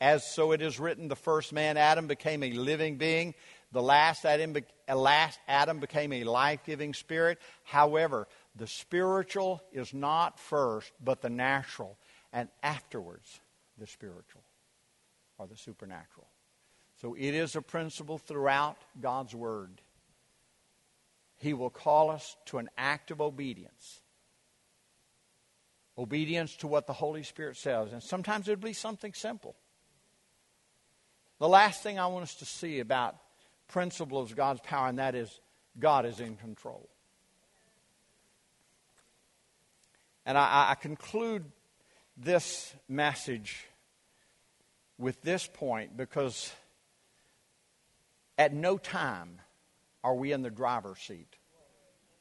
As 0.00 0.30
so 0.34 0.52
it 0.52 0.60
is 0.60 0.78
written, 0.78 1.08
the 1.08 1.16
first 1.16 1.52
man, 1.52 1.78
Adam, 1.78 2.06
became 2.06 2.42
a 2.42 2.52
living 2.52 2.96
being. 2.96 3.34
The 3.72 3.82
last 3.82 4.26
Adam, 4.26 4.54
last 4.94 5.38
Adam 5.48 5.78
became 5.80 6.12
a 6.12 6.24
life 6.24 6.60
giving 6.66 6.92
spirit. 6.92 7.38
However, 7.64 8.28
the 8.54 8.66
spiritual 8.66 9.62
is 9.72 9.94
not 9.94 10.38
first, 10.38 10.92
but 11.02 11.22
the 11.22 11.30
natural, 11.30 11.96
and 12.32 12.48
afterwards 12.62 13.40
the 13.78 13.86
spiritual 13.86 14.42
or 15.38 15.46
the 15.46 15.56
supernatural. 15.56 16.26
So 17.00 17.14
it 17.14 17.34
is 17.34 17.56
a 17.56 17.62
principle 17.62 18.18
throughout 18.18 18.76
God's 19.00 19.34
Word. 19.34 19.80
He 21.38 21.54
will 21.54 21.70
call 21.70 22.10
us 22.10 22.36
to 22.46 22.58
an 22.58 22.68
act 22.76 23.10
of 23.10 23.20
obedience 23.20 24.00
obedience 25.98 26.56
to 26.56 26.66
what 26.66 26.86
the 26.86 26.92
Holy 26.92 27.22
Spirit 27.22 27.56
says. 27.56 27.92
And 27.92 28.02
sometimes 28.02 28.48
it'll 28.48 28.62
be 28.62 28.72
something 28.72 29.12
simple. 29.14 29.56
The 31.38 31.48
last 31.48 31.82
thing 31.82 31.98
I 31.98 32.06
want 32.06 32.24
us 32.24 32.34
to 32.36 32.44
see 32.44 32.80
about 32.80 33.16
principles 33.68 34.30
of 34.30 34.36
God's 34.36 34.60
power, 34.60 34.88
and 34.88 34.98
that 34.98 35.14
is 35.14 35.40
God 35.78 36.06
is 36.06 36.20
in 36.20 36.36
control. 36.36 36.88
And 40.24 40.36
I, 40.36 40.70
I 40.70 40.74
conclude 40.74 41.44
this 42.16 42.74
message 42.88 43.66
with 44.98 45.20
this 45.22 45.46
point 45.46 45.96
because 45.96 46.52
at 48.38 48.52
no 48.52 48.78
time 48.78 49.40
are 50.02 50.14
we 50.14 50.32
in 50.32 50.42
the 50.42 50.50
driver's 50.50 50.98
seat 50.98 51.36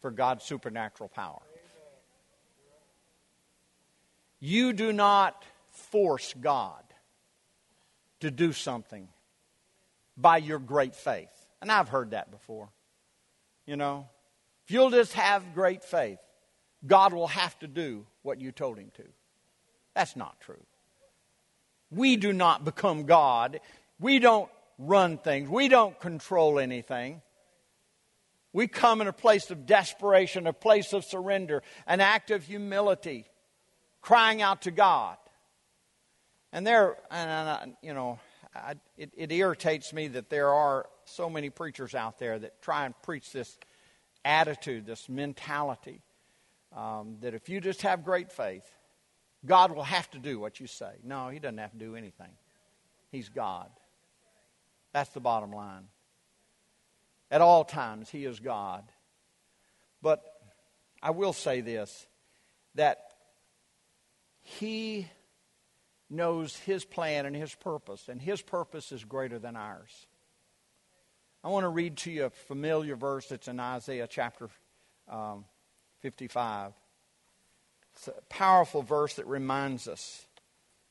for 0.01 0.11
God's 0.11 0.43
supernatural 0.43 1.09
power. 1.09 1.41
You 4.45 4.73
do 4.73 4.93
not 4.93 5.43
force 5.71 6.35
God 6.39 6.83
to 8.19 8.29
do 8.29 8.53
something 8.53 9.07
by 10.15 10.37
your 10.37 10.59
great 10.59 10.95
faith. 10.95 11.31
And 11.63 11.71
I've 11.71 11.89
heard 11.89 12.11
that 12.11 12.29
before. 12.29 12.69
You 13.65 13.75
know, 13.75 14.07
if 14.63 14.71
you'll 14.71 14.91
just 14.91 15.13
have 15.13 15.55
great 15.55 15.83
faith, 15.83 16.19
God 16.85 17.11
will 17.11 17.25
have 17.25 17.57
to 17.59 17.67
do 17.67 18.05
what 18.21 18.39
you 18.39 18.51
told 18.51 18.77
him 18.77 18.91
to. 18.97 19.03
That's 19.95 20.15
not 20.15 20.39
true. 20.41 20.63
We 21.89 22.15
do 22.15 22.31
not 22.31 22.63
become 22.63 23.07
God. 23.07 23.61
We 23.99 24.19
don't 24.19 24.51
run 24.77 25.17
things. 25.17 25.49
We 25.49 25.69
don't 25.69 25.99
control 25.99 26.59
anything. 26.59 27.23
We 28.53 28.67
come 28.67 29.01
in 29.01 29.07
a 29.07 29.13
place 29.13 29.49
of 29.49 29.65
desperation, 29.65 30.45
a 30.45 30.53
place 30.53 30.93
of 30.93 31.03
surrender, 31.03 31.63
an 31.87 31.99
act 31.99 32.29
of 32.29 32.43
humility 32.43 33.25
crying 34.05 34.39
out 34.43 34.61
to 34.61 34.71
God. 34.71 35.17
And 36.53 36.65
there, 36.65 36.95
and, 37.09 37.75
you 37.81 37.95
know, 37.95 38.19
I, 38.55 38.75
it, 38.97 39.09
it 39.17 39.31
irritates 39.31 39.91
me 39.93 40.09
that 40.09 40.29
there 40.29 40.53
are 40.53 40.85
so 41.05 41.27
many 41.27 41.49
preachers 41.49 41.95
out 41.95 42.19
there 42.19 42.37
that 42.37 42.61
try 42.61 42.85
and 42.85 42.93
preach 43.01 43.31
this 43.31 43.57
attitude, 44.23 44.85
this 44.85 45.09
mentality, 45.09 46.03
um, 46.75 47.17
that 47.21 47.33
if 47.33 47.49
you 47.49 47.59
just 47.59 47.81
have 47.81 48.05
great 48.05 48.31
faith, 48.31 48.63
God 49.43 49.75
will 49.75 49.83
have 49.83 50.09
to 50.11 50.19
do 50.19 50.39
what 50.39 50.59
you 50.59 50.67
say. 50.67 50.91
No, 51.03 51.29
He 51.29 51.39
doesn't 51.39 51.57
have 51.57 51.71
to 51.71 51.77
do 51.77 51.95
anything. 51.95 52.31
He's 53.11 53.29
God. 53.29 53.71
That's 54.93 55.09
the 55.09 55.19
bottom 55.19 55.51
line. 55.51 55.87
At 57.31 57.41
all 57.41 57.63
times, 57.63 58.11
He 58.11 58.25
is 58.25 58.39
God. 58.39 58.83
But 60.03 60.23
I 61.01 61.09
will 61.09 61.33
say 61.33 61.61
this 61.61 62.05
that 62.75 62.99
he 64.47 65.07
knows 66.07 66.55
His 66.55 66.85
plan 66.85 67.25
and 67.25 67.35
His 67.35 67.53
purpose, 67.55 68.07
and 68.07 68.21
His 68.21 68.41
purpose 68.41 68.91
is 68.91 69.03
greater 69.03 69.39
than 69.39 69.55
ours. 69.55 70.05
I 71.43 71.49
want 71.49 71.63
to 71.63 71.69
read 71.69 71.97
to 71.97 72.11
you 72.11 72.25
a 72.25 72.29
familiar 72.29 72.95
verse 72.95 73.27
that's 73.27 73.47
in 73.47 73.59
Isaiah 73.59 74.07
chapter 74.07 74.49
um, 75.09 75.45
55. 76.01 76.73
It's 77.95 78.07
a 78.07 78.13
powerful 78.29 78.83
verse 78.83 79.15
that 79.15 79.25
reminds 79.25 79.87
us 79.87 80.25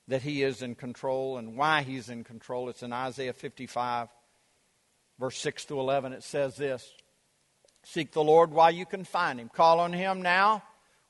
that 0.09 0.23
He 0.23 0.43
is 0.43 0.61
in 0.61 0.75
control 0.75 1.39
and 1.39 1.57
why 1.57 1.83
He's 1.83 2.09
in 2.09 2.25
control. 2.25 2.69
It's 2.69 2.83
in 2.83 2.93
Isaiah 2.93 3.33
55, 3.33 4.09
verse 5.21 5.39
6 5.39 5.67
to 5.67 5.79
11. 5.79 6.13
It 6.13 6.25
says 6.25 6.57
this 6.57 6.91
Seek 7.85 8.11
the 8.11 8.25
Lord 8.25 8.51
while 8.51 8.73
you 8.73 8.85
can 8.85 9.05
find 9.05 9.39
Him, 9.39 9.49
call 9.49 9.79
on 9.79 9.93
Him 9.93 10.23
now 10.23 10.65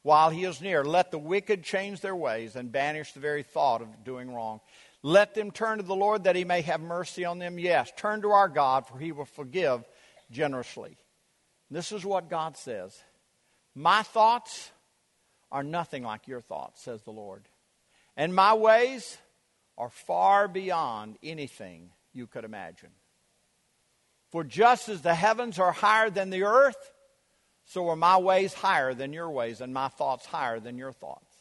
while 0.05 0.29
he 0.31 0.45
is 0.45 0.61
near. 0.61 0.85
Let 0.85 1.11
the 1.11 1.19
wicked 1.19 1.65
change 1.65 2.01
their 2.01 2.15
ways 2.15 2.55
and 2.55 2.71
banish 2.71 3.13
the 3.13 3.21
very 3.21 3.43
thought 3.43 3.83
of 3.83 4.05
doing 4.05 4.33
wrong. 4.33 4.61
Let 5.03 5.35
them 5.35 5.51
turn 5.51 5.79
to 5.79 5.85
the 5.85 5.97
Lord 5.97 6.25
that 6.25 6.37
he 6.37 6.45
may 6.45 6.61
have 6.61 6.81
mercy 6.81 7.25
on 7.25 7.39
them. 7.39 7.59
Yes, 7.59 7.91
turn 7.97 8.23
to 8.23 8.31
our 8.31 8.49
God, 8.49 8.87
for 8.87 8.99
he 8.99 9.13
will 9.13 9.25
forgive 9.25 9.83
generously. 10.31 10.99
This 11.71 11.91
is 11.91 12.05
what 12.05 12.31
God 12.31 12.57
says 12.57 12.97
My 13.75 14.03
thoughts 14.03 14.71
are 15.51 15.63
nothing 15.63 16.03
like 16.05 16.29
your 16.29 16.43
thoughts, 16.43 16.85
says 16.85 17.03
the 17.03 17.11
Lord. 17.11 17.49
And 18.17 18.35
my 18.35 18.55
ways 18.55 19.17
are 19.77 19.91
far 19.91 20.49
beyond 20.49 21.17
anything 21.23 21.91
you 22.13 22.27
could 22.27 22.45
imagine. 22.45 22.91
For 24.31 24.45
just 24.45 24.89
as 24.89 25.01
the 25.01 25.15
heavens 25.15 25.59
are 25.59 25.73
higher 25.73 26.11
than 26.11 26.31
the 26.31 26.43
earth, 26.43 26.93
so 27.65 27.89
are 27.89 27.97
my 27.97 28.19
ways 28.19 28.53
higher 28.53 28.95
than 28.95 29.13
your 29.13 29.31
ways, 29.31 29.61
and 29.61 29.73
my 29.73 29.89
thoughts 29.89 30.27
higher 30.27 30.61
than 30.61 30.79
your 30.79 30.93
thoughts. 30.93 31.35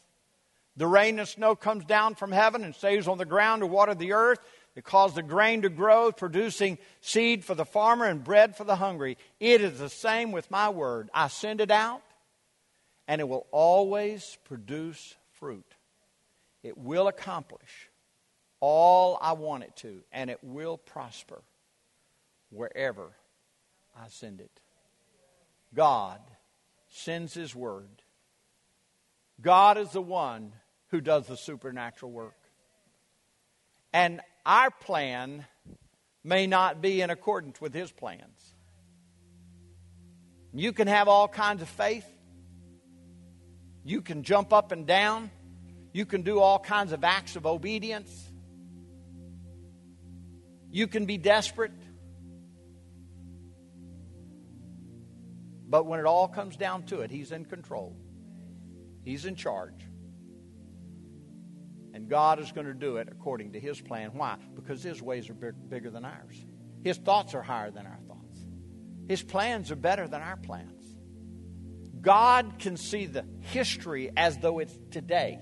The 0.76 0.86
rain 0.86 1.18
and 1.18 1.28
snow 1.28 1.54
comes 1.54 1.84
down 1.84 2.14
from 2.14 2.32
heaven 2.32 2.64
and 2.64 2.74
stays 2.74 3.06
on 3.06 3.18
the 3.18 3.24
ground 3.24 3.60
to 3.60 3.66
water 3.66 3.94
the 3.94 4.12
earth. 4.12 4.40
It 4.74 4.84
causes 4.84 5.14
the 5.14 5.22
grain 5.22 5.62
to 5.62 5.68
grow, 5.68 6.10
producing 6.10 6.78
seed 7.00 7.44
for 7.44 7.54
the 7.54 7.64
farmer 7.64 8.06
and 8.06 8.24
bread 8.24 8.56
for 8.56 8.64
the 8.64 8.74
hungry. 8.74 9.16
It 9.38 9.60
is 9.60 9.78
the 9.78 9.88
same 9.88 10.32
with 10.32 10.50
my 10.50 10.70
word. 10.70 11.10
I 11.14 11.28
send 11.28 11.60
it 11.60 11.70
out, 11.70 12.02
and 13.06 13.20
it 13.20 13.28
will 13.28 13.46
always 13.52 14.36
produce 14.44 15.14
fruit. 15.34 15.76
It 16.64 16.76
will 16.76 17.06
accomplish 17.06 17.90
all 18.58 19.18
I 19.20 19.34
want 19.34 19.62
it 19.62 19.76
to, 19.76 20.02
and 20.10 20.28
it 20.28 20.40
will 20.42 20.78
prosper 20.78 21.42
wherever 22.50 23.12
I 23.96 24.08
send 24.08 24.40
it. 24.40 24.60
God 25.74 26.20
sends 26.88 27.34
His 27.34 27.54
word. 27.54 28.02
God 29.40 29.76
is 29.78 29.90
the 29.90 30.00
one 30.00 30.52
who 30.88 31.00
does 31.00 31.26
the 31.26 31.36
supernatural 31.36 32.12
work. 32.12 32.36
And 33.92 34.20
our 34.46 34.70
plan 34.70 35.46
may 36.22 36.46
not 36.46 36.80
be 36.80 37.00
in 37.00 37.10
accordance 37.10 37.60
with 37.60 37.74
His 37.74 37.90
plans. 37.90 38.54
You 40.52 40.72
can 40.72 40.86
have 40.86 41.08
all 41.08 41.26
kinds 41.26 41.62
of 41.62 41.68
faith. 41.68 42.06
You 43.84 44.00
can 44.00 44.22
jump 44.22 44.52
up 44.52 44.72
and 44.72 44.86
down. 44.86 45.30
You 45.92 46.06
can 46.06 46.22
do 46.22 46.38
all 46.38 46.58
kinds 46.58 46.92
of 46.92 47.04
acts 47.04 47.36
of 47.36 47.44
obedience. 47.44 48.10
You 50.70 50.86
can 50.86 51.06
be 51.06 51.18
desperate. 51.18 51.72
But 55.74 55.86
when 55.86 55.98
it 55.98 56.06
all 56.06 56.28
comes 56.28 56.56
down 56.56 56.84
to 56.84 57.00
it, 57.00 57.10
He's 57.10 57.32
in 57.32 57.46
control, 57.46 57.96
He's 59.02 59.24
in 59.24 59.34
charge. 59.34 59.88
And 61.92 62.08
God 62.08 62.38
is 62.38 62.52
going 62.52 62.68
to 62.68 62.74
do 62.74 62.98
it 62.98 63.08
according 63.10 63.54
to 63.54 63.58
His 63.58 63.80
plan. 63.80 64.10
Why? 64.14 64.36
Because 64.54 64.84
His 64.84 65.02
ways 65.02 65.28
are 65.30 65.34
big, 65.34 65.54
bigger 65.68 65.90
than 65.90 66.04
ours. 66.04 66.46
His 66.84 66.96
thoughts 66.98 67.34
are 67.34 67.42
higher 67.42 67.72
than 67.72 67.86
our 67.86 67.98
thoughts. 68.06 68.38
His 69.08 69.24
plans 69.24 69.72
are 69.72 69.76
better 69.76 70.06
than 70.06 70.22
our 70.22 70.36
plans. 70.36 70.96
God 72.00 72.60
can 72.60 72.76
see 72.76 73.06
the 73.06 73.24
history 73.40 74.12
as 74.16 74.38
though 74.38 74.60
it's 74.60 74.78
today. 74.92 75.40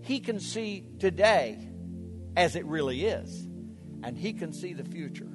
He 0.00 0.20
can 0.20 0.40
see 0.40 0.88
today 1.00 1.68
as 2.34 2.56
it 2.56 2.64
really 2.64 3.04
is. 3.04 3.46
And 4.02 4.16
He 4.16 4.32
can 4.32 4.54
see 4.54 4.72
the 4.72 4.84
future 4.84 5.28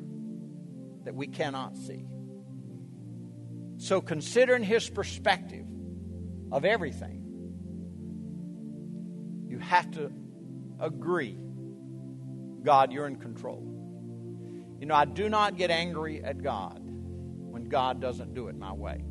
that 1.03 1.13
we 1.13 1.27
cannot 1.27 1.77
see. 1.77 2.08
So, 3.79 4.01
considering 4.01 4.61
His 4.61 4.89
perspective 4.89 5.65
of 6.51 6.65
everything, 6.65 7.23
you 9.47 9.57
have 9.59 9.89
to 9.91 10.11
agree 10.79 11.37
God, 12.61 12.91
you're 12.91 13.07
in 13.07 13.15
control. 13.15 13.63
You 14.79 14.85
know, 14.85 14.95
I 14.95 15.05
do 15.05 15.29
not 15.29 15.55
get 15.55 15.71
angry 15.71 16.21
at 16.21 16.43
God 16.43 16.81
when 16.83 17.69
God 17.69 18.01
doesn't 18.01 18.33
do 18.33 18.49
it 18.49 18.57
my 18.57 18.73
way. 18.73 19.01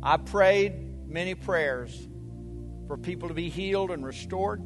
I 0.00 0.16
prayed 0.16 1.08
many 1.08 1.34
prayers 1.34 2.08
for 2.86 2.96
people 2.96 3.26
to 3.28 3.34
be 3.34 3.48
healed 3.48 3.90
and 3.90 4.06
restored. 4.06 4.62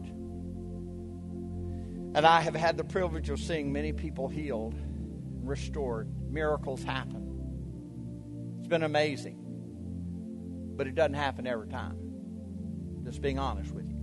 And 2.14 2.26
I 2.26 2.42
have 2.42 2.54
had 2.54 2.76
the 2.76 2.84
privilege 2.84 3.30
of 3.30 3.40
seeing 3.40 3.72
many 3.72 3.94
people 3.94 4.28
healed, 4.28 4.74
and 4.74 5.48
restored, 5.48 6.08
miracles 6.30 6.82
happen. 6.82 7.29
Been 8.70 8.84
amazing. 8.84 9.36
But 10.76 10.86
it 10.86 10.94
doesn't 10.94 11.14
happen 11.14 11.44
every 11.44 11.66
time. 11.66 11.98
Just 13.02 13.20
being 13.20 13.40
honest 13.40 13.72
with 13.72 13.88
you. 13.88 13.96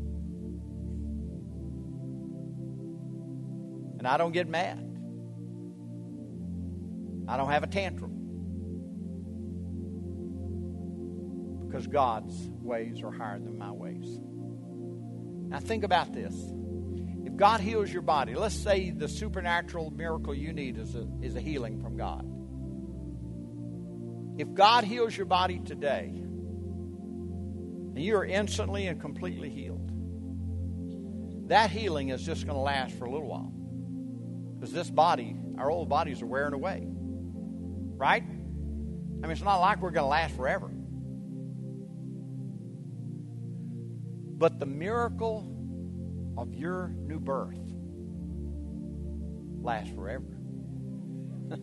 And 3.97 4.05
I 4.05 4.17
don't 4.17 4.33
get 4.33 4.49
mad. 4.49 4.83
I 7.29 7.37
don't 7.37 7.49
have 7.49 7.63
a 7.63 7.67
tantrum. 7.67 8.11
Because 11.65 11.87
God's 11.87 12.35
ways 12.61 13.01
are 13.03 13.11
higher 13.11 13.39
than 13.39 13.57
my 13.57 13.71
ways. 13.71 14.19
Now, 15.47 15.59
think 15.59 15.85
about 15.85 16.11
this. 16.11 16.35
If 17.23 17.37
God 17.37 17.61
heals 17.61 17.89
your 17.89 18.01
body, 18.01 18.35
let's 18.35 18.53
say 18.53 18.91
the 18.91 19.07
supernatural 19.07 19.91
miracle 19.91 20.35
you 20.35 20.51
need 20.51 20.77
is 20.77 20.93
a, 20.93 21.07
is 21.21 21.37
a 21.37 21.41
healing 21.41 21.81
from 21.81 21.95
God. 21.95 22.36
If 24.37 24.53
God 24.53 24.83
heals 24.83 25.17
your 25.17 25.25
body 25.25 25.59
today, 25.59 26.11
and 27.97 27.97
you 27.97 28.15
are 28.17 28.25
instantly 28.25 28.85
and 28.85 29.01
completely 29.01 29.49
healed, 29.49 29.91
that 31.49 31.71
healing 31.71 32.09
is 32.09 32.23
just 32.23 32.45
going 32.45 32.55
to 32.55 32.61
last 32.61 32.93
for 32.95 33.05
a 33.05 33.11
little 33.11 33.27
while. 33.27 33.51
Because 34.55 34.71
this 34.71 34.91
body, 34.91 35.35
our 35.57 35.71
old 35.71 35.89
bodies 35.89 36.21
are 36.21 36.27
wearing 36.27 36.53
away. 36.53 36.83
Right? 36.85 38.21
I 38.23 38.25
mean, 38.25 39.31
it's 39.31 39.41
not 39.41 39.57
like 39.57 39.81
we're 39.81 39.89
going 39.89 40.03
to 40.03 40.09
last 40.09 40.35
forever. 40.35 40.69
But 44.37 44.59
the 44.59 44.67
miracle 44.67 45.51
of 46.37 46.53
your 46.53 46.89
new 46.89 47.19
birth 47.19 47.57
lasts 49.63 49.91
forever. 49.95 50.37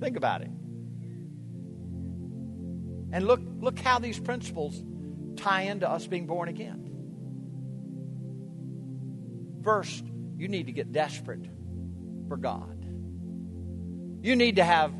Think 0.00 0.16
about 0.16 0.42
it. 0.42 0.50
And 3.12 3.26
look, 3.26 3.40
look 3.60 3.78
how 3.78 3.98
these 3.98 4.18
principles 4.18 4.82
tie 5.36 5.62
into 5.62 5.88
us 5.88 6.06
being 6.06 6.26
born 6.26 6.48
again. 6.48 6.84
First, 9.64 10.04
you 10.36 10.48
need 10.48 10.66
to 10.66 10.72
get 10.72 10.92
desperate 10.92 11.46
for 12.28 12.36
God. 12.36 12.84
You 14.22 14.36
need 14.36 14.56
to 14.56 14.64
have 14.64 14.92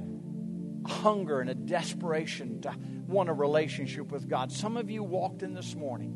hunger 0.87 1.41
and 1.41 1.51
a 1.51 1.55
desperation 1.55 2.61
to 2.63 2.75
want 3.07 3.29
a 3.29 3.33
relationship 3.33 4.11
with 4.11 4.29
God. 4.29 4.53
Some 4.53 4.77
of 4.77 4.91
you 4.91 5.03
walked 5.03 5.43
in 5.43 5.55
this 5.55 5.75
morning 5.75 6.15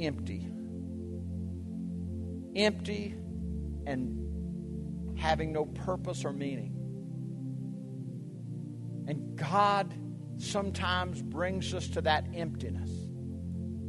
empty. 0.00 0.46
Empty 2.56 3.14
and 3.86 5.18
having 5.18 5.52
no 5.52 5.66
purpose 5.66 6.24
or 6.24 6.32
meaning. 6.32 6.74
And 9.06 9.36
God 9.36 9.92
sometimes 10.42 11.22
brings 11.22 11.74
us 11.74 11.88
to 11.88 12.00
that 12.02 12.26
emptiness 12.34 12.90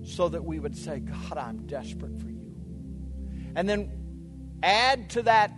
so 0.03 0.29
that 0.29 0.43
we 0.43 0.59
would 0.59 0.75
say, 0.75 0.99
God, 0.99 1.37
I'm 1.37 1.65
desperate 1.67 2.19
for 2.19 2.29
you. 2.29 2.53
And 3.55 3.69
then 3.69 4.59
add 4.63 5.09
to 5.11 5.23
that 5.23 5.53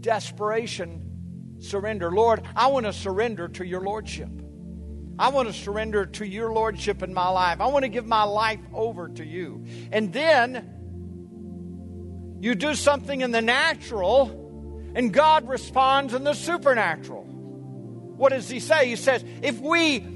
desperation 0.00 1.58
surrender. 1.60 2.10
Lord, 2.10 2.42
I 2.56 2.68
want 2.68 2.86
to 2.86 2.92
surrender 2.92 3.48
to 3.48 3.64
your 3.64 3.80
Lordship. 3.82 4.30
I 5.18 5.28
want 5.28 5.48
to 5.48 5.54
surrender 5.54 6.06
to 6.06 6.26
your 6.26 6.52
Lordship 6.52 7.02
in 7.02 7.14
my 7.14 7.28
life. 7.28 7.60
I 7.60 7.66
want 7.66 7.84
to 7.84 7.88
give 7.88 8.06
my 8.06 8.24
life 8.24 8.60
over 8.72 9.08
to 9.08 9.24
you. 9.24 9.66
And 9.92 10.12
then 10.12 10.78
you 12.40 12.54
do 12.54 12.74
something 12.74 13.20
in 13.20 13.30
the 13.30 13.42
natural, 13.42 14.90
and 14.94 15.12
God 15.12 15.48
responds 15.48 16.14
in 16.14 16.24
the 16.24 16.34
supernatural. 16.34 17.22
What 17.22 18.30
does 18.30 18.48
He 18.48 18.58
say? 18.58 18.88
He 18.88 18.96
says, 18.96 19.24
if 19.42 19.60
we 19.60 20.11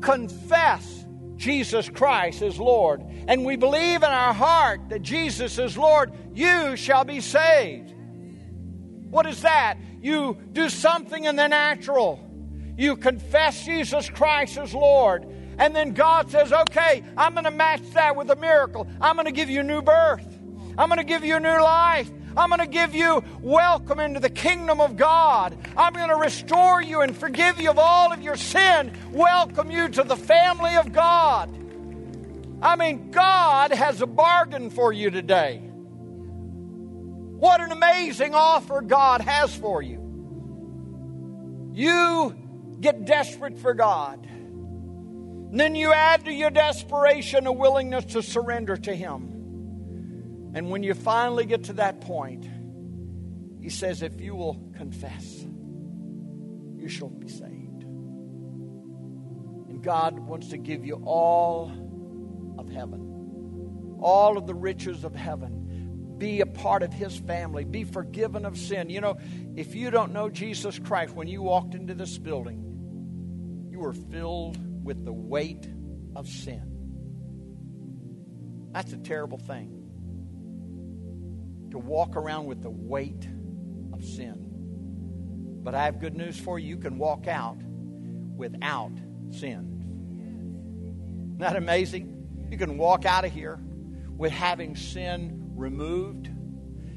confess 0.00 1.06
Jesus 1.36 1.88
Christ 1.88 2.42
as 2.42 2.58
Lord, 2.58 3.02
and 3.28 3.44
we 3.44 3.56
believe 3.56 4.02
in 4.02 4.10
our 4.10 4.34
heart 4.34 4.88
that 4.90 5.02
Jesus 5.02 5.58
is 5.58 5.76
Lord, 5.76 6.12
you 6.34 6.76
shall 6.76 7.04
be 7.04 7.20
saved. 7.20 7.94
What 9.10 9.26
is 9.26 9.42
that? 9.42 9.78
You 10.00 10.38
do 10.52 10.68
something 10.68 11.24
in 11.24 11.36
the 11.36 11.48
natural. 11.48 12.26
You 12.76 12.96
confess 12.96 13.64
Jesus 13.64 14.08
Christ 14.08 14.58
as 14.58 14.74
Lord. 14.74 15.26
And 15.58 15.74
then 15.76 15.92
God 15.92 16.30
says, 16.30 16.52
okay, 16.52 17.02
I'm 17.16 17.32
going 17.32 17.44
to 17.44 17.50
match 17.50 17.82
that 17.92 18.16
with 18.16 18.30
a 18.30 18.36
miracle. 18.36 18.86
I'm 19.00 19.16
going 19.16 19.26
to 19.26 19.32
give 19.32 19.50
you 19.50 19.60
a 19.60 19.64
new 19.64 19.82
birth. 19.82 20.26
I'm 20.78 20.88
going 20.88 20.98
to 20.98 21.04
give 21.04 21.24
you 21.24 21.36
a 21.36 21.40
new 21.40 21.60
life. 21.60 22.10
I'm 22.36 22.48
going 22.48 22.60
to 22.60 22.66
give 22.66 22.94
you 22.94 23.22
welcome 23.40 23.98
into 23.98 24.20
the 24.20 24.30
kingdom 24.30 24.80
of 24.80 24.96
God. 24.96 25.56
I'm 25.76 25.92
going 25.92 26.08
to 26.08 26.16
restore 26.16 26.82
you 26.82 27.00
and 27.00 27.16
forgive 27.16 27.60
you 27.60 27.70
of 27.70 27.78
all 27.78 28.12
of 28.12 28.22
your 28.22 28.36
sin. 28.36 28.92
Welcome 29.12 29.70
you 29.70 29.88
to 29.88 30.02
the 30.04 30.16
family 30.16 30.76
of 30.76 30.92
God. 30.92 31.50
I 32.62 32.76
mean, 32.76 33.10
God 33.10 33.72
has 33.72 34.00
a 34.02 34.06
bargain 34.06 34.70
for 34.70 34.92
you 34.92 35.10
today. 35.10 35.58
What 37.40 37.60
an 37.60 37.72
amazing 37.72 38.34
offer 38.34 38.82
God 38.82 39.22
has 39.22 39.54
for 39.54 39.80
you. 39.80 39.98
You 41.72 42.36
get 42.80 43.06
desperate 43.06 43.58
for 43.58 43.74
God. 43.74 44.26
And 44.26 45.58
then 45.58 45.74
you 45.74 45.92
add 45.92 46.26
to 46.26 46.32
your 46.32 46.50
desperation 46.50 47.46
a 47.46 47.52
willingness 47.52 48.04
to 48.06 48.22
surrender 48.22 48.76
to 48.76 48.94
Him. 48.94 49.29
And 50.52 50.70
when 50.70 50.82
you 50.82 50.94
finally 50.94 51.46
get 51.46 51.64
to 51.64 51.74
that 51.74 52.00
point, 52.00 52.48
He 53.60 53.68
says, 53.68 54.02
If 54.02 54.20
you 54.20 54.34
will 54.34 54.70
confess, 54.76 55.46
you 56.76 56.88
shall 56.88 57.08
be 57.08 57.28
saved. 57.28 57.84
And 59.68 59.82
God 59.82 60.18
wants 60.18 60.48
to 60.48 60.58
give 60.58 60.84
you 60.84 61.02
all 61.04 61.70
of 62.58 62.68
heaven, 62.68 63.98
all 64.00 64.36
of 64.36 64.46
the 64.46 64.54
riches 64.54 65.04
of 65.04 65.14
heaven. 65.14 66.16
Be 66.18 66.40
a 66.40 66.46
part 66.46 66.82
of 66.82 66.92
His 66.92 67.16
family. 67.16 67.64
Be 67.64 67.84
forgiven 67.84 68.44
of 68.44 68.58
sin. 68.58 68.90
You 68.90 69.00
know, 69.00 69.18
if 69.56 69.74
you 69.74 69.90
don't 69.90 70.12
know 70.12 70.28
Jesus 70.28 70.78
Christ, 70.78 71.14
when 71.14 71.28
you 71.28 71.42
walked 71.42 71.74
into 71.74 71.94
this 71.94 72.18
building, 72.18 73.68
you 73.70 73.78
were 73.78 73.92
filled 73.92 74.58
with 74.84 75.04
the 75.04 75.12
weight 75.12 75.66
of 76.16 76.28
sin. 76.28 76.66
That's 78.72 78.92
a 78.92 78.98
terrible 78.98 79.38
thing. 79.38 79.79
To 81.70 81.78
walk 81.78 82.16
around 82.16 82.46
with 82.46 82.62
the 82.62 82.70
weight 82.70 83.28
of 83.92 84.04
sin. 84.04 85.60
But 85.62 85.74
I 85.74 85.84
have 85.84 86.00
good 86.00 86.16
news 86.16 86.38
for 86.38 86.58
you. 86.58 86.68
You 86.68 86.76
can 86.78 86.98
walk 86.98 87.28
out 87.28 87.58
without 88.36 88.92
sin. 89.30 89.76
Isn't 91.28 91.38
that 91.38 91.56
amazing? 91.56 92.48
You 92.50 92.58
can 92.58 92.76
walk 92.76 93.04
out 93.04 93.24
of 93.24 93.32
here 93.32 93.60
with 94.16 94.32
having 94.32 94.74
sin 94.74 95.52
removed. 95.54 96.28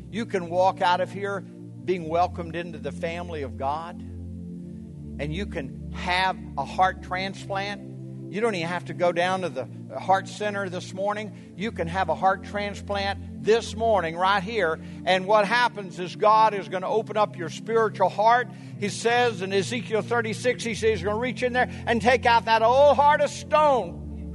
You 0.09 0.25
can 0.25 0.49
walk 0.49 0.81
out 0.81 1.01
of 1.01 1.11
here 1.11 1.41
being 1.41 2.09
welcomed 2.09 2.55
into 2.55 2.79
the 2.79 2.91
family 2.91 3.43
of 3.43 3.57
God. 3.57 3.99
And 3.99 5.33
you 5.33 5.45
can 5.45 5.91
have 5.91 6.37
a 6.57 6.65
heart 6.65 7.03
transplant. 7.03 8.31
You 8.33 8.41
don't 8.41 8.55
even 8.55 8.67
have 8.67 8.85
to 8.85 8.93
go 8.93 9.11
down 9.11 9.41
to 9.41 9.49
the 9.49 9.67
heart 9.99 10.27
center 10.27 10.67
this 10.69 10.93
morning. 10.93 11.53
You 11.55 11.71
can 11.71 11.87
have 11.87 12.09
a 12.09 12.15
heart 12.15 12.43
transplant 12.43 13.19
this 13.43 13.75
morning 13.75 14.15
right 14.15 14.41
here. 14.41 14.79
And 15.05 15.25
what 15.25 15.45
happens 15.45 15.99
is 15.99 16.15
God 16.15 16.53
is 16.53 16.69
going 16.69 16.81
to 16.81 16.87
open 16.87 17.17
up 17.17 17.37
your 17.37 17.49
spiritual 17.49 18.09
heart. 18.09 18.47
He 18.79 18.89
says 18.89 19.41
in 19.41 19.53
Ezekiel 19.53 20.01
36, 20.01 20.63
He 20.63 20.75
says 20.75 20.99
He's 20.99 21.03
going 21.03 21.15
to 21.15 21.21
reach 21.21 21.43
in 21.43 21.53
there 21.53 21.69
and 21.85 22.01
take 22.01 22.25
out 22.25 22.45
that 22.45 22.61
old 22.61 22.95
heart 22.95 23.21
of 23.21 23.29
stone. 23.29 24.31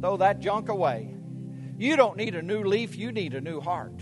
Throw 0.00 0.16
that 0.18 0.40
junk 0.40 0.68
away. 0.68 1.14
You 1.76 1.96
don't 1.96 2.16
need 2.16 2.34
a 2.34 2.42
new 2.42 2.62
leaf, 2.62 2.96
you 2.96 3.10
need 3.10 3.34
a 3.34 3.40
new 3.40 3.60
heart. 3.60 3.98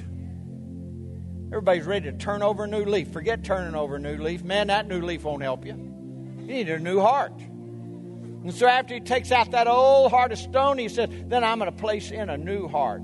Everybody's 1.49 1.87
ready 1.87 2.11
to 2.11 2.17
turn 2.17 2.43
over 2.43 2.65
a 2.65 2.67
new 2.67 2.85
leaf. 2.85 3.11
Forget 3.13 3.43
turning 3.43 3.75
over 3.75 3.97
a 3.97 3.99
new 3.99 4.19
leaf. 4.19 4.45
Man, 4.45 4.67
that 4.67 4.87
new 4.87 5.01
leaf 5.01 5.25
won't 5.25 5.43
help 5.43 5.65
you. 5.65 5.73
You 5.73 6.47
need 6.47 6.69
a 6.69 6.79
new 6.79 7.01
heart. 7.01 7.33
And 7.39 8.53
so 8.53 8.67
after 8.67 8.95
he 8.95 9.01
takes 9.01 9.33
out 9.33 9.51
that 9.53 9.67
old 9.67 10.11
heart 10.11 10.31
of 10.33 10.39
stone, 10.39 10.79
he 10.79 10.89
says, 10.89 11.09
Then 11.27 11.45
I'm 11.45 11.59
going 11.59 11.71
to 11.71 11.77
place 11.77 12.11
in 12.11 12.29
a 12.29 12.37
new 12.37 12.69
heart 12.69 13.03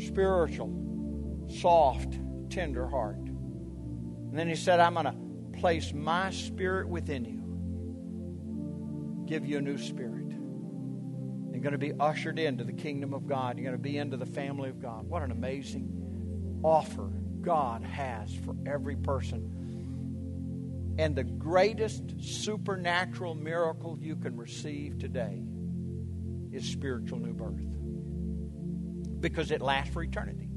spiritual, 0.00 1.46
soft, 1.48 2.18
tender 2.50 2.86
heart. 2.86 3.16
And 3.16 4.38
then 4.38 4.48
he 4.48 4.54
said, 4.54 4.80
I'm 4.80 4.94
going 4.94 5.06
to 5.06 5.58
place 5.58 5.92
my 5.92 6.30
spirit 6.30 6.88
within 6.88 7.24
you, 7.24 9.26
give 9.26 9.46
you 9.46 9.58
a 9.58 9.60
new 9.60 9.78
spirit. 9.78 10.26
You're 11.52 11.62
going 11.62 11.72
to 11.72 11.78
be 11.78 11.92
ushered 12.00 12.38
into 12.38 12.64
the 12.64 12.72
kingdom 12.72 13.12
of 13.12 13.26
God. 13.26 13.58
You're 13.58 13.64
going 13.64 13.76
to 13.76 13.82
be 13.82 13.98
into 13.98 14.16
the 14.16 14.26
family 14.26 14.70
of 14.70 14.80
God. 14.80 15.06
What 15.06 15.22
an 15.22 15.30
amazing 15.30 16.60
offer 16.62 17.10
God 17.42 17.82
has 17.82 18.34
for 18.44 18.54
every 18.66 18.96
person. 18.96 19.56
And 20.98 21.16
the 21.16 21.24
greatest 21.24 22.02
supernatural 22.20 23.34
miracle 23.34 23.98
you 24.00 24.16
can 24.16 24.36
receive 24.36 24.98
today 24.98 25.42
is 26.52 26.64
spiritual 26.64 27.18
new 27.18 27.32
birth 27.32 27.79
because 29.20 29.50
it 29.50 29.60
lasts 29.60 29.92
for 29.92 30.02
eternity. 30.02 30.48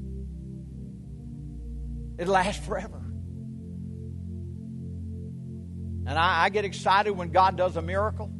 It 2.18 2.28
lasts 2.28 2.64
forever. 2.64 3.00
And 6.06 6.18
I, 6.18 6.44
I, 6.44 6.48
get 6.50 6.64
excited 6.64 7.12
when 7.12 7.30
God 7.30 7.56
does 7.56 7.76
a 7.76 7.82
miracle. 7.82 8.30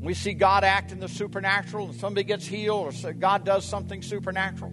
We 0.00 0.12
see 0.12 0.34
God 0.34 0.64
act 0.64 0.92
in 0.92 1.00
the 1.00 1.08
supernatural, 1.08 1.86
and 1.86 1.94
somebody 1.94 2.24
gets 2.24 2.46
healed, 2.46 2.94
or 3.04 3.12
God 3.14 3.44
does 3.44 3.64
something 3.64 4.02
supernatural. 4.02 4.72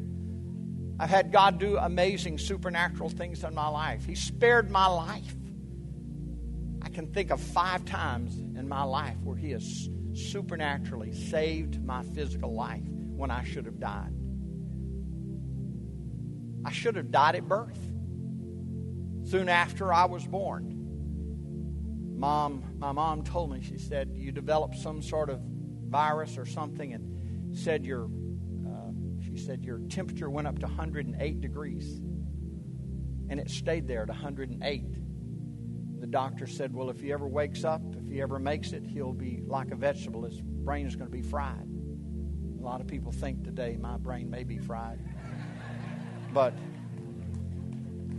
I've 0.99 1.09
had 1.09 1.32
God 1.32 1.57
do 1.57 1.78
amazing 1.78 2.38
supernatural 2.38 3.09
things 3.09 3.43
in 3.43 3.55
my 3.55 3.69
life. 3.69 4.05
He 4.05 4.15
spared 4.15 4.69
my 4.69 4.88
life. 4.88 5.36
I 6.82 6.89
can 6.89 7.07
think 7.13 7.32
of 7.32 7.39
five 7.41 7.86
times 7.86 8.38
in 8.38 8.67
my 8.67 8.84
life 8.84 9.15
where 9.24 9.38
He 9.38 9.51
has 9.51 9.89
supernaturally 10.13 11.13
saved 11.13 11.84
my 11.84 12.03
physical 12.03 12.53
life 12.53 12.84
when 12.86 13.32
I 13.32 13.43
should 13.45 13.65
have 13.65 13.80
died. 13.80 14.13
I 16.64 16.72
should 16.72 16.95
have 16.95 17.12
died 17.12 17.36
at 17.36 17.47
birth. 17.47 17.80
Soon 19.24 19.49
after 19.49 19.93
I 19.93 20.05
was 20.05 20.26
born, 20.26 20.82
mom, 22.18 22.76
my 22.78 22.91
mom 22.91 23.24
told 23.24 23.51
me, 23.51 23.62
she 23.62 23.78
said, 23.78 24.12
You 24.14 24.32
developed 24.32 24.78
some 24.78 25.01
sort 25.01 25.30
of 25.30 25.41
virus 25.89 26.38
or 26.38 26.45
something, 26.45 26.93
and 26.93 27.57
said 27.57 27.86
your, 27.86 28.05
uh, 28.05 28.91
she 29.24 29.38
said, 29.38 29.64
your 29.64 29.80
temperature 29.89 30.30
went 30.30 30.47
up 30.47 30.59
to 30.59 30.66
108 30.66 31.41
degrees. 31.41 31.99
And 33.30 33.39
it 33.39 33.49
stayed 33.49 33.88
there 33.88 34.03
at 34.03 34.09
108. 34.09 34.86
The 35.99 36.07
doctor 36.07 36.47
said, 36.47 36.74
Well, 36.74 36.89
if 36.89 36.99
he 36.99 37.14
ever 37.14 37.28
wakes 37.28 37.64
up, 37.64 37.82
if 37.95 38.09
he 38.09 38.22
ever 38.22 38.39
makes 38.39 38.72
it, 38.72 38.84
he'll 38.84 39.14
be 39.14 39.41
like 39.45 39.72
a 39.72 39.76
vegetable. 39.76 40.24
His 40.24 40.41
brain 40.41 40.88
is 40.88 40.95
going 40.95 41.09
to 41.09 41.16
be 41.16 41.22
fried. 41.22 41.68
A 42.59 42.64
lot 42.64 42.82
of 42.82 42.88
people 42.88 43.12
think 43.12 43.43
today 43.43 43.78
my 43.80 43.97
brain 43.97 44.30
may 44.30 44.43
be 44.43 44.57
fried. 44.57 44.99
But 46.34 46.53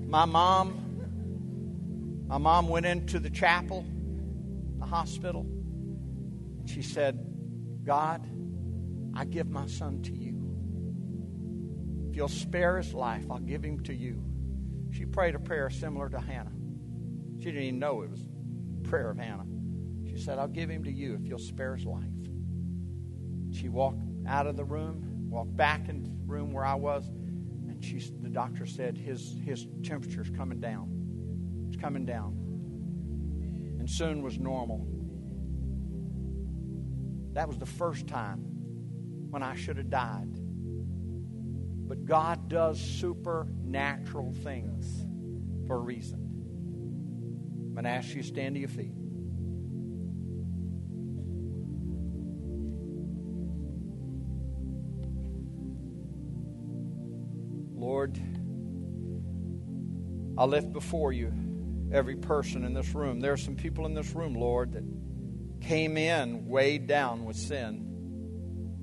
my 0.07 0.25
mom, 0.25 2.25
my 2.27 2.39
mom 2.39 2.69
went 2.69 2.87
into 2.87 3.19
the 3.19 3.31
chapel, 3.31 3.85
the 4.79 4.87
hospital, 4.87 5.47
she 6.67 6.83
said, 6.83 7.27
God, 7.85 8.27
I 9.15 9.25
give 9.25 9.51
my 9.51 9.67
son 9.67 10.03
to 10.03 10.15
you. 10.15 10.39
If 12.11 12.17
you'll 12.17 12.29
spare 12.29 12.77
his 12.77 12.95
life, 12.95 13.25
I'll 13.31 13.39
give 13.39 13.65
him 13.65 13.81
to 13.81 13.95
you. 13.95 14.23
She 14.91 15.07
prayed 15.07 15.35
a 15.35 15.39
prayer 15.39 15.71
similar 15.71 16.09
to 16.11 16.21
Hannah. 16.21 16.53
She 17.39 17.47
didn't 17.47 17.63
even 17.63 17.79
know 17.79 18.03
it 18.03 18.11
was 18.11 18.27
prayer 18.85 19.11
of 19.11 19.19
Hannah. 19.19 19.47
She 20.07 20.19
said, 20.19 20.39
I'll 20.39 20.49
give 20.49 20.69
him 20.69 20.85
to 20.85 20.93
you 20.93 21.15
if 21.15 21.27
you'll 21.27 21.39
spare 21.39 21.75
his 21.75 21.87
life. 21.87 22.05
She 23.53 23.69
walked 23.69 24.03
out 24.27 24.47
of 24.47 24.57
the 24.57 24.65
room, 24.65 25.31
walked 25.31 25.57
back 25.57 25.89
into 25.89 26.11
the 26.11 26.25
room 26.27 26.53
where 26.53 26.65
I 26.65 26.75
was, 26.75 27.11
she, 27.85 27.99
the 28.21 28.29
doctor 28.29 28.67
said 28.67 28.97
his, 28.97 29.37
his 29.45 29.67
temperature's 29.83 30.31
coming 30.31 30.61
down. 30.61 31.69
It's 31.69 31.81
coming 31.81 32.05
down. 32.05 32.37
And 33.79 33.89
soon 33.89 34.23
was 34.23 34.39
normal. 34.39 34.87
That 37.33 37.49
was 37.49 37.59
the 37.59 37.67
first 37.67 38.07
time 38.07 38.41
when 39.31 39.43
I 39.43 39.57
should 39.57 39.79
have 39.79 39.91
died. 39.91 40.29
But 41.89 42.05
God 42.05 42.49
does 42.49 42.81
supernatural 42.81 44.33
things 44.45 45.07
for 45.67 45.77
a 45.77 45.81
reason. 45.81 46.21
I'm 47.67 47.75
going 47.75 47.85
to 47.85 47.91
ask 47.91 48.15
you 48.15 48.23
to 48.23 48.29
stand 48.29 48.55
to 48.55 48.61
your 48.61 48.69
feet. 48.69 48.95
I 60.43 60.45
lift 60.45 60.73
before 60.73 61.13
you 61.13 61.33
every 61.93 62.17
person 62.17 62.65
in 62.65 62.75
this 62.75 62.97
room. 62.97 63.21
There 63.21 63.33
are 63.33 63.37
some 63.37 63.55
people 63.55 63.87
in 63.87 63.95
this 63.95 64.13
room, 64.13 64.35
Lord, 64.35 64.73
that 64.73 64.83
came 65.61 65.97
in 65.97 66.49
weighed 66.49 66.89
down 66.89 67.25
with 67.25 67.37
sin, 67.37 67.85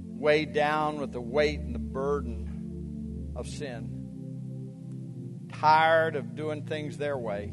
weighed 0.08 0.54
down 0.54 1.02
with 1.02 1.12
the 1.12 1.20
weight 1.20 1.60
and 1.60 1.76
the 1.76 1.80
burden 1.80 3.34
of 3.36 3.46
sin, 3.46 5.50
tired 5.52 6.16
of 6.16 6.34
doing 6.34 6.66
things 6.66 6.96
their 6.96 7.18
way. 7.18 7.52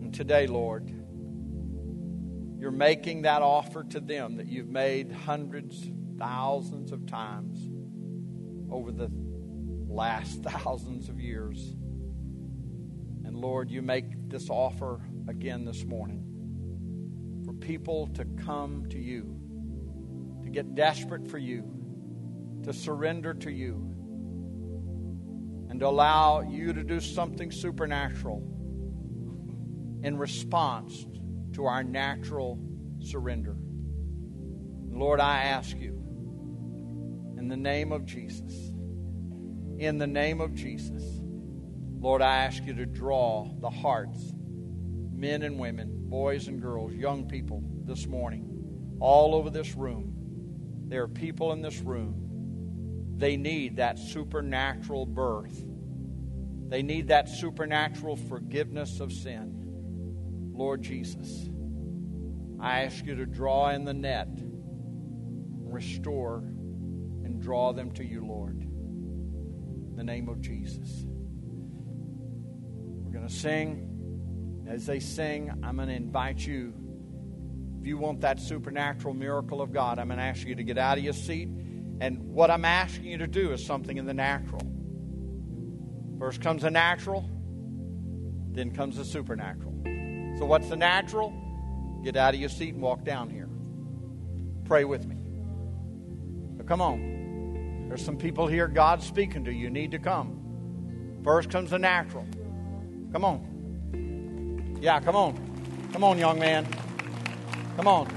And 0.00 0.14
today, 0.14 0.46
Lord, 0.46 0.88
you're 2.58 2.70
making 2.70 3.22
that 3.22 3.42
offer 3.42 3.84
to 3.84 4.00
them 4.00 4.38
that 4.38 4.46
you've 4.46 4.70
made 4.70 5.12
hundreds, 5.12 5.86
thousands 6.18 6.92
of 6.92 7.04
times 7.04 7.58
over 8.72 8.90
the 8.90 9.10
last 9.86 10.42
thousands 10.42 11.10
of 11.10 11.20
years. 11.20 11.74
Lord, 13.40 13.70
you 13.70 13.82
make 13.82 14.28
this 14.28 14.50
offer 14.50 15.00
again 15.28 15.64
this 15.64 15.84
morning 15.84 16.24
for 17.44 17.52
people 17.52 18.08
to 18.14 18.24
come 18.24 18.86
to 18.90 18.98
you, 18.98 19.38
to 20.42 20.50
get 20.50 20.74
desperate 20.74 21.28
for 21.30 21.38
you, 21.38 21.64
to 22.64 22.72
surrender 22.72 23.34
to 23.34 23.52
you, 23.52 23.94
and 25.70 25.78
to 25.78 25.86
allow 25.86 26.40
you 26.40 26.72
to 26.72 26.82
do 26.82 26.98
something 26.98 27.52
supernatural 27.52 28.42
in 30.02 30.18
response 30.18 31.06
to 31.52 31.66
our 31.66 31.84
natural 31.84 32.58
surrender. 32.98 33.56
Lord, 34.90 35.20
I 35.20 35.44
ask 35.44 35.78
you, 35.78 35.94
in 37.38 37.46
the 37.46 37.56
name 37.56 37.92
of 37.92 38.04
Jesus, 38.04 38.72
in 39.78 39.98
the 39.98 40.08
name 40.08 40.40
of 40.40 40.54
Jesus, 40.54 41.04
Lord, 42.00 42.22
I 42.22 42.44
ask 42.44 42.64
you 42.64 42.74
to 42.74 42.86
draw 42.86 43.50
the 43.60 43.70
hearts, 43.70 44.32
men 45.12 45.42
and 45.42 45.58
women, 45.58 46.08
boys 46.08 46.46
and 46.46 46.62
girls, 46.62 46.92
young 46.94 47.26
people 47.26 47.60
this 47.84 48.06
morning, 48.06 48.96
all 49.00 49.34
over 49.34 49.50
this 49.50 49.74
room. 49.74 50.14
There 50.86 51.02
are 51.02 51.08
people 51.08 51.52
in 51.52 51.60
this 51.60 51.80
room. 51.80 53.14
They 53.16 53.36
need 53.36 53.78
that 53.78 53.98
supernatural 53.98 55.06
birth. 55.06 55.64
They 56.68 56.82
need 56.82 57.08
that 57.08 57.28
supernatural 57.28 58.14
forgiveness 58.14 59.00
of 59.00 59.12
sin. 59.12 60.52
Lord 60.52 60.82
Jesus, 60.82 61.48
I 62.60 62.84
ask 62.84 63.04
you 63.04 63.16
to 63.16 63.26
draw 63.26 63.70
in 63.70 63.84
the 63.84 63.94
net, 63.94 64.28
restore, 65.64 66.38
and 67.24 67.40
draw 67.40 67.72
them 67.72 67.90
to 67.92 68.04
you, 68.04 68.24
Lord. 68.24 68.60
In 68.60 69.94
the 69.96 70.04
name 70.04 70.28
of 70.28 70.40
Jesus. 70.40 71.06
Going 73.18 73.28
to 73.28 73.34
sing. 73.34 74.64
As 74.68 74.86
they 74.86 75.00
sing, 75.00 75.50
I'm 75.64 75.74
going 75.74 75.88
to 75.88 75.94
invite 75.94 76.38
you. 76.38 76.72
If 77.80 77.86
you 77.86 77.98
want 77.98 78.20
that 78.20 78.38
supernatural 78.38 79.12
miracle 79.12 79.60
of 79.60 79.72
God, 79.72 79.98
I'm 79.98 80.06
going 80.06 80.18
to 80.18 80.24
ask 80.24 80.46
you 80.46 80.54
to 80.54 80.62
get 80.62 80.78
out 80.78 80.98
of 80.98 81.04
your 81.04 81.12
seat. 81.12 81.48
And 82.00 82.22
what 82.32 82.48
I'm 82.48 82.64
asking 82.64 83.06
you 83.06 83.18
to 83.18 83.26
do 83.26 83.52
is 83.52 83.66
something 83.66 83.96
in 83.96 84.06
the 84.06 84.14
natural. 84.14 84.60
First 86.20 86.40
comes 86.40 86.62
the 86.62 86.70
natural, 86.70 87.28
then 88.52 88.70
comes 88.70 88.96
the 88.98 89.04
supernatural. 89.04 89.74
So, 90.38 90.44
what's 90.44 90.68
the 90.68 90.76
natural? 90.76 91.34
Get 92.04 92.16
out 92.16 92.34
of 92.34 92.40
your 92.40 92.50
seat 92.50 92.74
and 92.74 92.82
walk 92.82 93.02
down 93.02 93.30
here. 93.30 93.48
Pray 94.64 94.84
with 94.84 95.06
me. 95.06 95.16
Now, 96.56 96.64
come 96.64 96.80
on. 96.80 97.86
There's 97.88 98.04
some 98.04 98.16
people 98.16 98.46
here 98.46 98.68
God's 98.68 99.04
speaking 99.04 99.44
to. 99.46 99.52
You 99.52 99.70
need 99.70 99.90
to 99.90 99.98
come. 99.98 101.20
First 101.24 101.50
comes 101.50 101.70
the 101.70 101.80
natural. 101.80 102.24
Come 103.12 103.24
on. 103.24 104.78
Yeah, 104.80 105.00
come 105.00 105.16
on. 105.16 105.88
Come 105.92 106.04
on, 106.04 106.18
young 106.18 106.38
man. 106.38 106.66
Come 107.76 107.88
on. 107.88 108.08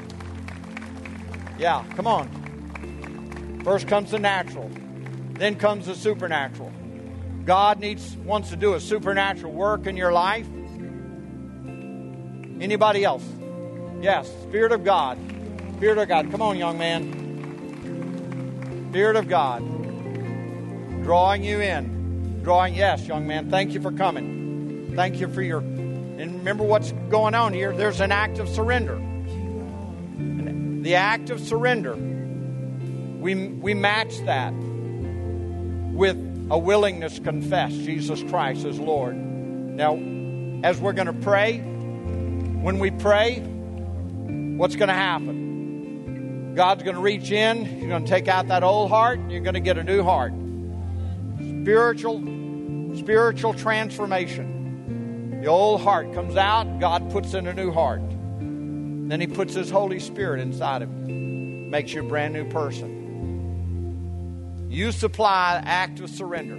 Yeah, 1.58 1.86
come 1.96 2.08
on. 2.08 3.62
First 3.64 3.88
comes 3.88 4.12
the 4.12 4.20
natural, 4.20 4.70
then 5.34 5.56
comes 5.56 5.86
the 5.86 5.96
supernatural. 5.96 6.72
God 7.46 7.80
needs 7.80 8.16
wants 8.18 8.50
to 8.50 8.56
do 8.56 8.74
a 8.74 8.80
supernatural 8.80 9.54
work 9.54 9.88
in 9.88 9.96
your 9.96 10.12
life. 10.12 10.48
Anybody 12.60 13.04
else? 13.04 13.24
Yes, 14.02 14.28
Spirit 14.44 14.72
of 14.72 14.84
God. 14.84 15.18
Spirit 15.78 15.98
of 16.00 16.08
God. 16.08 16.32
Come 16.32 16.42
on, 16.42 16.58
young 16.58 16.78
man. 16.78 17.30
Spirit 18.92 19.16
of 19.16 19.28
God. 19.30 19.62
Drawing 21.04 21.44
you 21.44 21.60
in. 21.62 22.42
Drawing, 22.44 22.74
yes, 22.74 23.08
young 23.08 23.28
man. 23.28 23.50
Thank 23.50 23.74
you 23.74 23.82
for 23.82 23.92
coming. 23.92 24.41
Thank 24.96 25.20
you 25.20 25.28
for 25.28 25.42
your. 25.42 25.60
And 25.60 26.40
remember 26.40 26.64
what's 26.64 26.92
going 27.10 27.34
on 27.34 27.54
here. 27.54 27.76
There's 27.76 28.02
an 28.02 28.12
act 28.12 28.40
of 28.40 28.50
surrender. 28.50 29.02
The 30.84 30.96
act 30.96 31.30
of 31.30 31.40
surrender. 31.40 31.96
We, 31.96 33.48
we 33.48 33.74
match 33.74 34.18
that 34.26 34.54
with 34.54 36.18
a 36.50 36.58
willingness 36.58 37.16
to 37.16 37.22
confess 37.22 37.72
Jesus 37.72 38.22
Christ 38.24 38.66
as 38.66 38.80
Lord. 38.80 39.16
Now, 39.16 39.96
as 40.68 40.80
we're 40.80 40.94
going 40.94 41.08
to 41.08 41.14
pray, 41.14 41.60
when 41.60 42.80
we 42.80 42.92
pray, 42.92 43.40
what's 43.40 44.76
going 44.76 44.90
to 44.90 44.94
happen? 44.94 46.54
God's 46.56 46.84
going 46.84 46.96
to 46.96 47.02
reach 47.02 47.32
in, 47.32 47.80
You're 47.80 47.90
going 47.90 48.04
to 48.04 48.10
take 48.10 48.28
out 48.28 48.50
that 48.50 48.64
old 48.64 48.90
heart, 48.90 49.20
and 49.20 49.32
you're 49.32 49.42
going 49.42 49.54
to 49.54 49.62
get 49.62 49.78
a 49.78 49.84
new 49.84 50.04
heart. 50.04 50.34
Spiritual, 51.38 52.20
spiritual 52.98 53.54
transformation. 53.54 54.61
The 55.42 55.48
old 55.48 55.82
heart 55.82 56.14
comes 56.14 56.36
out, 56.36 56.80
God 56.80 57.10
puts 57.10 57.34
in 57.34 57.48
a 57.48 57.54
new 57.54 57.72
heart. 57.72 58.04
Then 58.40 59.20
He 59.20 59.26
puts 59.26 59.56
His 59.56 59.72
Holy 59.72 60.00
Spirit 60.00 60.40
inside 60.40 60.84
of 60.84 61.10
you, 61.10 61.16
makes 61.16 61.94
you 61.94 62.06
a 62.06 62.08
brand 62.08 62.36
new 62.36 62.48
person. 62.48 64.68
You 64.70 64.92
supply 64.92 65.60
act 65.66 66.00
of 66.00 66.12
surrender. 66.12 66.58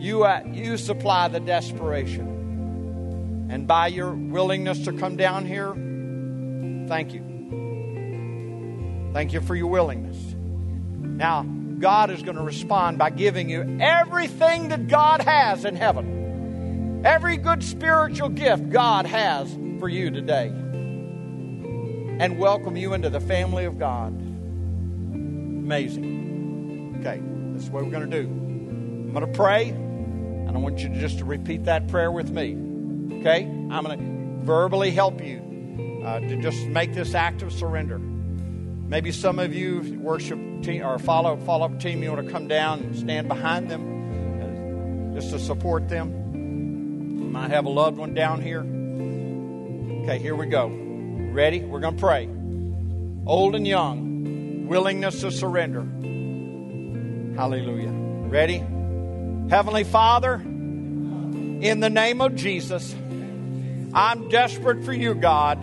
You, 0.00 0.24
uh, 0.24 0.42
you 0.52 0.76
supply 0.76 1.26
the 1.26 1.40
desperation. 1.40 3.48
And 3.50 3.66
by 3.66 3.88
your 3.88 4.12
willingness 4.12 4.84
to 4.84 4.92
come 4.92 5.16
down 5.16 5.44
here, 5.44 5.72
thank 6.88 7.12
you. 7.12 9.10
Thank 9.12 9.32
you 9.32 9.40
for 9.40 9.56
your 9.56 9.66
willingness. 9.66 10.18
Now, 11.00 11.42
God 11.80 12.10
is 12.10 12.22
going 12.22 12.36
to 12.36 12.42
respond 12.42 12.98
by 12.98 13.10
giving 13.10 13.50
you 13.50 13.78
everything 13.80 14.68
that 14.68 14.86
God 14.86 15.22
has 15.22 15.64
in 15.64 15.74
heaven. 15.74 16.25
Every 17.04 17.36
good 17.36 17.62
spiritual 17.62 18.30
gift 18.30 18.70
God 18.70 19.06
has 19.06 19.52
for 19.78 19.88
you 19.88 20.10
today. 20.10 20.48
And 22.18 22.38
welcome 22.38 22.76
you 22.76 22.94
into 22.94 23.10
the 23.10 23.20
family 23.20 23.64
of 23.66 23.78
God. 23.78 24.08
Amazing. 25.68 26.96
Okay, 27.00 27.20
this 27.52 27.64
is 27.64 27.70
what 27.70 27.84
we're 27.84 27.90
going 27.90 28.10
to 28.10 28.22
do. 28.22 28.28
I'm 28.28 29.12
going 29.12 29.26
to 29.26 29.32
pray, 29.32 29.68
and 29.68 30.50
I 30.50 30.58
want 30.58 30.80
you 30.80 30.88
to 30.88 30.98
just 30.98 31.18
to 31.18 31.24
repeat 31.24 31.64
that 31.66 31.88
prayer 31.88 32.10
with 32.10 32.30
me. 32.30 32.56
Okay? 33.20 33.44
I'm 33.44 33.84
going 33.84 33.98
to 33.98 34.44
verbally 34.44 34.90
help 34.90 35.22
you 35.22 36.02
uh, 36.04 36.20
to 36.20 36.40
just 36.40 36.66
make 36.66 36.94
this 36.94 37.14
act 37.14 37.42
of 37.42 37.52
surrender. 37.52 37.98
Maybe 37.98 39.12
some 39.12 39.38
of 39.38 39.52
you 39.54 39.98
worship 40.00 40.38
team 40.62 40.84
or 40.84 40.98
follow 40.98 41.36
follow 41.38 41.66
up 41.66 41.80
team, 41.80 42.02
you 42.02 42.10
want 42.12 42.26
to 42.26 42.32
come 42.32 42.48
down 42.48 42.80
and 42.80 42.96
stand 42.96 43.28
behind 43.28 43.68
them 43.68 45.12
uh, 45.12 45.14
just 45.20 45.30
to 45.30 45.38
support 45.38 45.88
them. 45.88 46.25
Might 47.36 47.50
have 47.50 47.66
a 47.66 47.68
loved 47.68 47.98
one 47.98 48.14
down 48.14 48.40
here. 48.40 48.60
Okay, 50.02 50.18
here 50.18 50.34
we 50.34 50.46
go. 50.46 50.68
Ready? 50.68 51.60
We're 51.60 51.80
going 51.80 51.94
to 51.94 52.00
pray. 52.00 52.30
Old 53.26 53.54
and 53.54 53.68
young, 53.68 54.66
willingness 54.66 55.20
to 55.20 55.30
surrender. 55.30 55.82
Hallelujah. 57.38 57.90
Ready? 57.90 58.64
Heavenly 59.50 59.84
Father, 59.84 60.36
in 60.36 61.80
the 61.80 61.90
name 61.90 62.22
of 62.22 62.36
Jesus, 62.36 62.94
I'm 63.92 64.30
desperate 64.30 64.82
for 64.82 64.94
you, 64.94 65.14
God. 65.14 65.58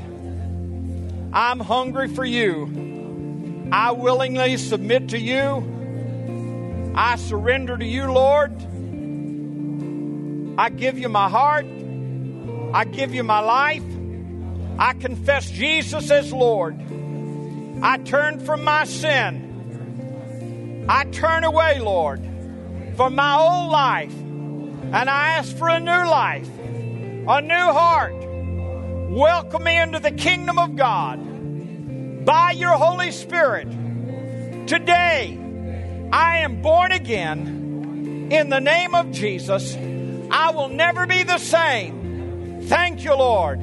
I'm 1.33 1.59
hungry 1.59 2.07
for 2.07 2.23
you. 2.23 3.67
I 3.71 3.93
willingly 3.93 4.57
submit 4.57 5.09
to 5.09 5.17
you. 5.17 6.93
I 6.93 7.15
surrender 7.15 7.79
to 7.79 7.85
you, 7.85 8.11
Lord. 8.11 8.51
I 10.57 10.69
give 10.69 10.99
you 10.99 11.09
my 11.09 11.29
heart. 11.29 11.65
I 12.73 12.85
give 12.85 13.13
you 13.13 13.23
my 13.23 13.39
life. 13.39 13.83
I 14.77 14.93
confess 14.93 15.49
Jesus 15.49 16.11
as 16.11 16.31
Lord. 16.31 16.79
I 17.81 17.97
turn 17.97 18.39
from 18.39 18.63
my 18.63 18.85
sin. 18.85 20.85
I 20.87 21.05
turn 21.05 21.43
away, 21.43 21.79
Lord, 21.79 22.21
from 22.95 23.15
my 23.15 23.35
old 23.35 23.71
life. 23.71 24.13
And 24.13 25.09
I 25.09 25.29
ask 25.29 25.55
for 25.55 25.69
a 25.69 25.79
new 25.79 25.91
life, 25.91 26.49
a 26.59 27.41
new 27.41 27.55
heart. 27.55 28.13
Welcome 29.09 29.63
me 29.63 29.79
into 29.79 29.99
the 29.99 30.11
kingdom 30.11 30.59
of 30.59 30.75
God 30.75 32.25
by 32.25 32.51
your 32.51 32.77
Holy 32.77 33.11
Spirit. 33.11 33.69
Today, 34.67 35.39
I 36.11 36.39
am 36.39 36.61
born 36.61 36.91
again 36.91 38.29
in 38.31 38.49
the 38.49 38.59
name 38.59 38.93
of 38.93 39.11
Jesus. 39.11 39.75
I 40.35 40.49
will 40.49 40.69
never 40.69 41.05
be 41.05 41.21
the 41.21 41.37
same. 41.37 42.63
Thank 42.63 43.03
you, 43.03 43.13
Lord. 43.13 43.61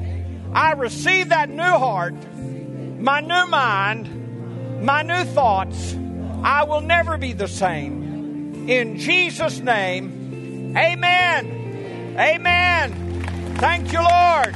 I 0.53 0.71
receive 0.71 1.27
that 1.27 1.49
new 1.49 1.61
heart, 1.61 2.15
my 2.33 3.19
new 3.19 3.45
mind, 3.47 4.81
my 4.81 5.01
new 5.01 5.25
thoughts. 5.25 5.97
I 6.43 6.63
will 6.63 6.79
never 6.79 7.17
be 7.17 7.33
the 7.33 7.49
same. 7.49 8.69
In 8.69 8.97
Jesus' 8.97 9.59
name, 9.59 10.73
amen. 10.77 12.15
Amen. 12.17 13.55
Thank 13.57 13.91
you, 13.91 13.99
Lord. 13.99 14.55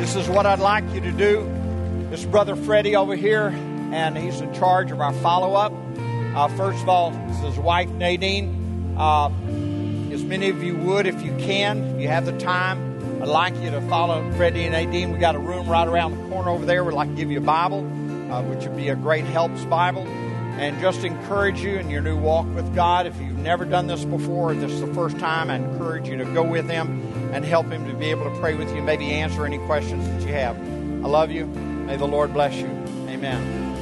This 0.00 0.16
is 0.16 0.26
what 0.30 0.46
I'd 0.46 0.60
like 0.60 0.90
you 0.94 1.02
to 1.02 1.12
do. 1.12 1.46
This 2.08 2.20
is 2.20 2.26
Brother 2.26 2.56
Freddie 2.56 2.96
over 2.96 3.14
here, 3.14 3.48
and 3.92 4.16
he's 4.16 4.40
in 4.40 4.54
charge 4.54 4.90
of 4.90 5.02
our 5.02 5.12
follow 5.12 5.52
up. 5.54 5.85
Uh, 6.36 6.48
first 6.48 6.82
of 6.82 6.88
all, 6.90 7.12
his 7.12 7.58
wife, 7.58 7.88
Nadine. 7.88 8.94
Uh, 8.98 9.30
as 10.12 10.22
many 10.22 10.50
of 10.50 10.62
you 10.62 10.76
would, 10.76 11.06
if 11.06 11.22
you 11.22 11.34
can, 11.38 11.82
if 11.94 12.00
you 12.02 12.08
have 12.08 12.26
the 12.26 12.38
time, 12.38 13.22
I'd 13.22 13.28
like 13.28 13.56
you 13.56 13.70
to 13.70 13.80
follow 13.88 14.30
Freddie 14.32 14.64
and 14.64 14.72
Nadine. 14.72 15.12
we 15.12 15.18
got 15.18 15.34
a 15.34 15.38
room 15.38 15.66
right 15.66 15.88
around 15.88 16.14
the 16.14 16.28
corner 16.28 16.50
over 16.50 16.66
there. 16.66 16.84
We'd 16.84 16.92
like 16.92 17.08
to 17.08 17.14
give 17.14 17.30
you 17.30 17.38
a 17.38 17.40
Bible, 17.40 17.78
uh, 18.30 18.42
which 18.42 18.66
would 18.66 18.76
be 18.76 18.90
a 18.90 18.96
great 18.96 19.24
helps 19.24 19.64
Bible, 19.64 20.06
and 20.58 20.78
just 20.78 21.04
encourage 21.04 21.60
you 21.60 21.78
in 21.78 21.88
your 21.88 22.02
new 22.02 22.18
walk 22.18 22.46
with 22.54 22.74
God. 22.74 23.06
If 23.06 23.18
you've 23.18 23.38
never 23.38 23.64
done 23.64 23.86
this 23.86 24.04
before, 24.04 24.52
this 24.52 24.72
is 24.72 24.82
the 24.82 24.92
first 24.92 25.18
time, 25.18 25.48
I 25.48 25.56
encourage 25.56 26.06
you 26.06 26.18
to 26.18 26.26
go 26.26 26.42
with 26.42 26.66
them 26.66 27.30
and 27.32 27.46
help 27.46 27.68
him 27.68 27.88
to 27.88 27.94
be 27.94 28.10
able 28.10 28.24
to 28.24 28.40
pray 28.40 28.54
with 28.54 28.74
you, 28.74 28.82
maybe 28.82 29.06
answer 29.10 29.46
any 29.46 29.58
questions 29.60 30.06
that 30.06 30.20
you 30.20 30.34
have. 30.34 30.54
I 31.02 31.08
love 31.08 31.30
you. 31.30 31.46
May 31.46 31.96
the 31.96 32.06
Lord 32.06 32.34
bless 32.34 32.54
you. 32.56 32.68
Amen. 33.08 33.75